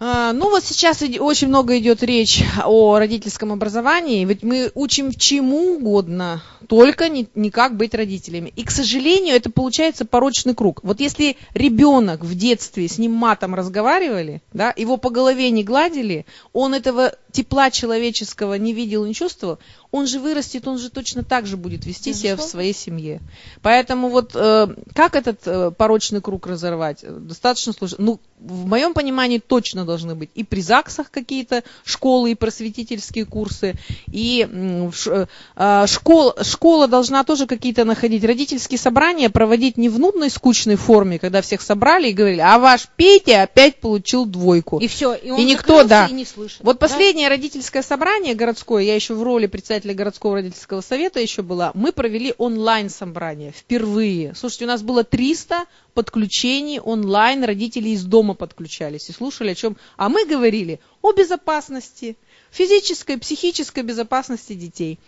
А, 0.00 0.32
Ну 0.32 0.50
вот 0.50 0.62
сейчас 0.62 1.02
очень 1.02 1.48
много 1.48 1.76
идет 1.78 2.04
речь 2.04 2.42
о 2.64 2.98
родительском 2.98 3.52
образовании, 3.52 4.24
ведь 4.24 4.44
мы 4.44 4.70
учим 4.74 5.12
чему 5.12 5.74
угодно, 5.74 6.42
только 6.68 7.08
не, 7.08 7.26
не 7.34 7.50
как 7.50 7.76
быть 7.76 7.94
родителями. 7.94 8.52
И, 8.54 8.62
к 8.62 8.70
сожалению, 8.70 9.34
это 9.34 9.50
получается 9.50 10.04
порочный 10.04 10.54
круг. 10.54 10.80
Вот 10.84 11.00
если 11.00 11.36
ребенок 11.52 12.24
в 12.24 12.36
детстве 12.36 12.86
с 12.86 12.98
ним 12.98 13.12
матом 13.12 13.56
разговаривали, 13.56 14.40
да, 14.52 14.72
его 14.76 14.98
по 14.98 15.10
голове 15.10 15.50
не 15.50 15.64
гладили, 15.64 16.26
он 16.52 16.74
этого 16.74 17.14
тепла 17.32 17.72
человеческого 17.72 18.54
не 18.54 18.72
видел, 18.72 19.04
не 19.04 19.14
чувствовал, 19.14 19.58
он 19.90 20.06
же 20.06 20.20
вырастет, 20.20 20.68
он 20.68 20.78
же 20.78 20.90
точно 20.90 21.24
так 21.24 21.46
же 21.46 21.56
будет 21.56 21.86
вести 21.86 22.12
себя 22.12 22.36
в 22.36 22.42
своей 22.42 22.74
семье. 22.74 23.20
Поэтому 23.62 24.10
вот 24.10 24.32
э, 24.34 24.68
как 24.94 25.16
этот 25.16 25.40
э, 25.46 25.70
порочный 25.70 26.20
круг 26.20 26.46
разорвать? 26.46 27.04
Достаточно 27.06 27.72
сложно. 27.72 27.96
Ну, 27.98 28.20
в 28.38 28.66
моем 28.66 28.92
понимании 28.92 29.38
точно 29.38 29.86
должны 29.86 30.14
быть 30.14 30.30
и 30.34 30.44
при 30.44 30.60
ЗАГСах 30.60 31.10
какие-то 31.10 31.64
школы 31.84 32.32
и 32.32 32.34
просветительские 32.34 33.24
курсы, 33.24 33.74
и 34.12 34.46
э, 34.46 35.86
школ- 35.86 36.34
школа 36.44 36.86
должна 36.86 37.24
тоже 37.24 37.46
какие-то 37.46 37.84
находить 37.84 38.24
родительские 38.24 38.78
собрания, 38.78 39.30
проводить 39.30 39.78
не 39.78 39.88
в 39.88 39.98
нудной, 39.98 40.28
скучной 40.28 40.76
форме, 40.76 41.18
когда 41.18 41.40
всех 41.40 41.62
собрали 41.62 42.10
и 42.10 42.12
говорили, 42.12 42.40
а 42.40 42.58
ваш 42.58 42.88
Петя 42.96 43.42
опять 43.42 43.76
получил 43.76 44.26
двойку. 44.26 44.78
И 44.80 44.86
все, 44.86 45.14
и, 45.14 45.30
он 45.30 45.40
И 45.40 45.44
никто, 45.44 45.82
да. 45.84 46.06
и 46.06 46.12
не 46.12 46.26
слышит. 46.26 46.58
Вот 46.60 46.78
да? 46.78 46.86
последнее 46.86 47.28
родительское 47.28 47.82
собрание 47.82 48.34
городское, 48.34 48.82
я 48.82 48.94
еще 48.94 49.14
в 49.14 49.22
роли 49.22 49.46
председателя 49.46 49.77
городского 49.84 50.36
родительского 50.36 50.80
совета 50.80 51.20
еще 51.20 51.42
была, 51.42 51.70
мы 51.74 51.92
провели 51.92 52.34
онлайн 52.38 52.90
собрание 52.90 53.52
впервые. 53.52 54.34
Слушайте, 54.34 54.64
у 54.64 54.68
нас 54.68 54.82
было 54.82 55.04
300 55.04 55.64
подключений 55.94 56.80
онлайн, 56.80 57.44
родители 57.44 57.90
из 57.90 58.04
дома 58.04 58.34
подключались 58.34 59.08
и 59.08 59.12
слушали 59.12 59.50
о 59.50 59.54
чем. 59.54 59.76
А 59.96 60.08
мы 60.08 60.24
говорили 60.26 60.80
о 61.02 61.12
безопасности, 61.12 62.16
физической, 62.50 63.18
психической 63.18 63.82
безопасности 63.82 64.54
детей. 64.54 64.98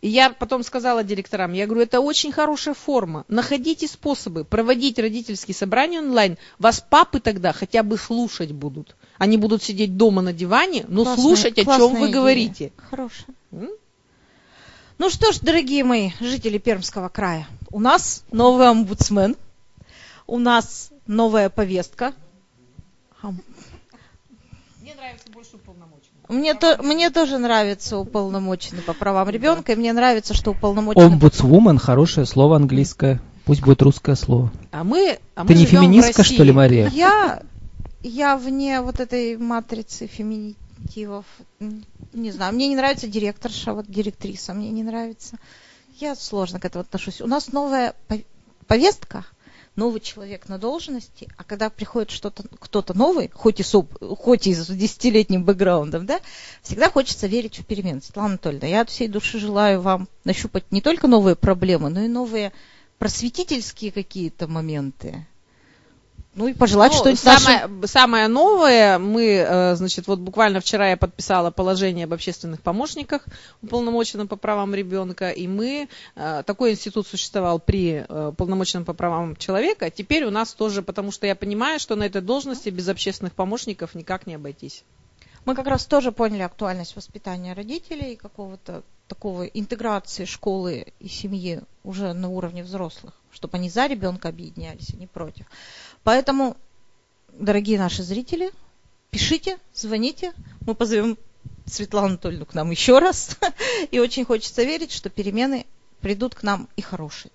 И 0.00 0.08
я 0.08 0.30
потом 0.30 0.62
сказала 0.62 1.02
директорам, 1.02 1.52
я 1.54 1.66
говорю, 1.66 1.82
это 1.82 1.98
очень 2.00 2.30
хорошая 2.30 2.74
форма. 2.74 3.24
Находите 3.26 3.88
способы 3.88 4.44
проводить 4.44 4.96
родительские 4.96 5.56
собрания 5.56 5.98
онлайн. 5.98 6.38
Вас 6.60 6.84
папы 6.88 7.18
тогда 7.18 7.52
хотя 7.52 7.82
бы 7.82 7.98
слушать 7.98 8.52
будут. 8.52 8.94
Они 9.18 9.36
будут 9.36 9.60
сидеть 9.64 9.96
дома 9.96 10.22
на 10.22 10.32
диване, 10.32 10.84
но 10.86 11.02
Классная- 11.02 11.22
слушать, 11.22 11.58
о 11.58 11.64
чем 11.64 11.94
вы 11.96 12.06
идея. 12.06 12.12
говорите. 12.12 12.72
Хорошая. 12.76 13.26
Ну 14.98 15.10
что 15.10 15.32
ж, 15.32 15.38
дорогие 15.40 15.84
мои 15.84 16.10
жители 16.20 16.58
Пермского 16.58 17.08
края, 17.08 17.46
у 17.70 17.78
нас 17.80 18.24
новый 18.32 18.68
омбудсмен, 18.68 19.36
у 20.26 20.38
нас 20.38 20.90
новая 21.06 21.48
повестка. 21.50 22.12
Мне 23.22 24.94
нравится 24.96 25.26
больше 25.32 25.56
уполномоченный. 25.56 26.18
Мне, 26.28 26.54
то, 26.54 26.80
мне 26.82 27.10
тоже 27.10 27.38
нравится 27.38 27.98
уполномоченный 27.98 28.82
по 28.82 28.92
правам 28.92 29.28
ребенка, 29.28 29.72
и 29.72 29.76
мне 29.76 29.92
нравится, 29.92 30.34
что 30.34 30.50
уполномоченный... 30.50 31.06
по- 31.06 31.12
Омбудсвумен, 31.12 31.78
хорошее 31.78 32.26
слово 32.26 32.56
английское. 32.56 33.20
Пусть 33.44 33.62
будет 33.62 33.80
русское 33.82 34.14
слово. 34.16 34.50
А 34.72 34.84
мы, 34.84 35.18
а 35.34 35.46
Ты 35.46 35.54
мы 35.54 35.60
не 35.60 35.64
феминистка, 35.66 36.22
что 36.24 36.42
ли. 36.42 36.52
Мария? 36.52 36.88
Я, 36.88 37.42
я 38.02 38.36
вне 38.36 38.80
вот 38.82 39.00
этой 39.00 39.36
матрицы 39.38 40.06
феминитивов. 40.06 41.24
Не 42.18 42.32
знаю, 42.32 42.52
мне 42.54 42.68
не 42.68 42.76
нравится 42.76 43.06
директорша, 43.06 43.72
вот 43.72 43.86
директриса, 43.86 44.52
мне 44.52 44.70
не 44.70 44.82
нравится. 44.82 45.38
Я 45.98 46.14
сложно 46.14 46.60
к 46.60 46.64
этому 46.64 46.82
отношусь. 46.82 47.20
У 47.20 47.26
нас 47.26 47.52
новая 47.52 47.94
пов- 48.08 48.26
повестка, 48.66 49.24
новый 49.76 50.00
человек 50.00 50.48
на 50.48 50.58
должности, 50.58 51.28
а 51.36 51.44
когда 51.44 51.70
приходит 51.70 52.10
что-то, 52.10 52.42
кто-то 52.58 52.96
новый, 52.98 53.30
хоть 53.32 53.60
и, 53.60 53.62
с, 53.62 53.74
оп- 53.74 53.96
хоть 54.18 54.48
и 54.48 54.54
с 54.54 54.66
десятилетним 54.66 55.44
бэкграундом, 55.44 56.06
да, 56.06 56.20
всегда 56.62 56.90
хочется 56.90 57.28
верить 57.28 57.58
в 57.58 57.64
перемены. 57.64 58.02
Светлана 58.02 58.30
Анатольевна, 58.30 58.66
я 58.66 58.80
от 58.80 58.90
всей 58.90 59.08
души 59.08 59.38
желаю 59.38 59.80
вам 59.80 60.08
нащупать 60.24 60.70
не 60.72 60.80
только 60.80 61.06
новые 61.06 61.36
проблемы, 61.36 61.88
но 61.90 62.02
и 62.02 62.08
новые 62.08 62.52
просветительские 62.98 63.92
какие-то 63.92 64.48
моменты. 64.48 65.26
Ну 66.34 66.46
и 66.46 66.52
пожелать, 66.52 66.92
Ну, 66.92 66.98
что 66.98 67.16
самое, 67.16 67.68
самое 67.86 68.28
новое, 68.28 68.98
мы, 68.98 69.24
э, 69.24 69.74
значит, 69.74 70.06
вот 70.06 70.20
буквально 70.20 70.60
вчера 70.60 70.90
я 70.90 70.96
подписала 70.96 71.50
положение 71.50 72.04
об 72.04 72.12
общественных 72.12 72.62
помощниках, 72.62 73.24
уполномоченном 73.62 74.28
по 74.28 74.36
правам 74.36 74.74
ребенка, 74.74 75.30
и 75.30 75.48
мы, 75.48 75.88
э, 76.14 76.42
такой 76.46 76.72
институт 76.72 77.08
существовал 77.08 77.58
при 77.58 78.06
э, 78.08 78.28
уполномоченном 78.28 78.84
по 78.84 78.92
правам 78.92 79.34
человека, 79.36 79.86
а 79.86 79.90
теперь 79.90 80.24
у 80.24 80.30
нас 80.30 80.52
тоже, 80.52 80.82
потому 80.82 81.10
что 81.10 81.26
я 81.26 81.34
понимаю, 81.34 81.80
что 81.80 81.96
на 81.96 82.04
этой 82.04 82.22
должности 82.22 82.68
без 82.68 82.88
общественных 82.88 83.32
помощников 83.32 83.94
никак 83.94 84.26
не 84.26 84.34
обойтись. 84.34 84.84
Мы 85.44 85.54
как 85.54 85.66
раз 85.66 85.86
тоже 85.86 86.12
поняли 86.12 86.42
актуальность 86.42 86.94
воспитания 86.94 87.54
родителей 87.54 88.12
и 88.12 88.16
какого-то 88.16 88.82
такого 89.08 89.44
интеграции 89.44 90.26
школы 90.26 90.92
и 91.00 91.08
семьи 91.08 91.62
уже 91.82 92.12
на 92.12 92.28
уровне 92.28 92.62
взрослых, 92.62 93.14
чтобы 93.32 93.56
они 93.56 93.70
за 93.70 93.86
ребенка 93.86 94.28
объединялись, 94.28 94.90
а 94.92 94.96
не 94.96 95.06
против. 95.06 95.46
Поэтому, 96.04 96.56
дорогие 97.32 97.78
наши 97.78 98.02
зрители, 98.02 98.50
пишите, 99.10 99.58
звоните, 99.74 100.32
мы 100.62 100.74
позовем 100.74 101.16
Светлану 101.66 102.08
Анатольевну 102.08 102.46
к 102.46 102.54
нам 102.54 102.70
еще 102.70 102.98
раз. 102.98 103.36
И 103.90 103.98
очень 103.98 104.24
хочется 104.24 104.62
верить, 104.62 104.92
что 104.92 105.10
перемены 105.10 105.66
придут 106.00 106.34
к 106.34 106.42
нам 106.42 106.68
и 106.76 106.82
хорошие. 106.82 107.30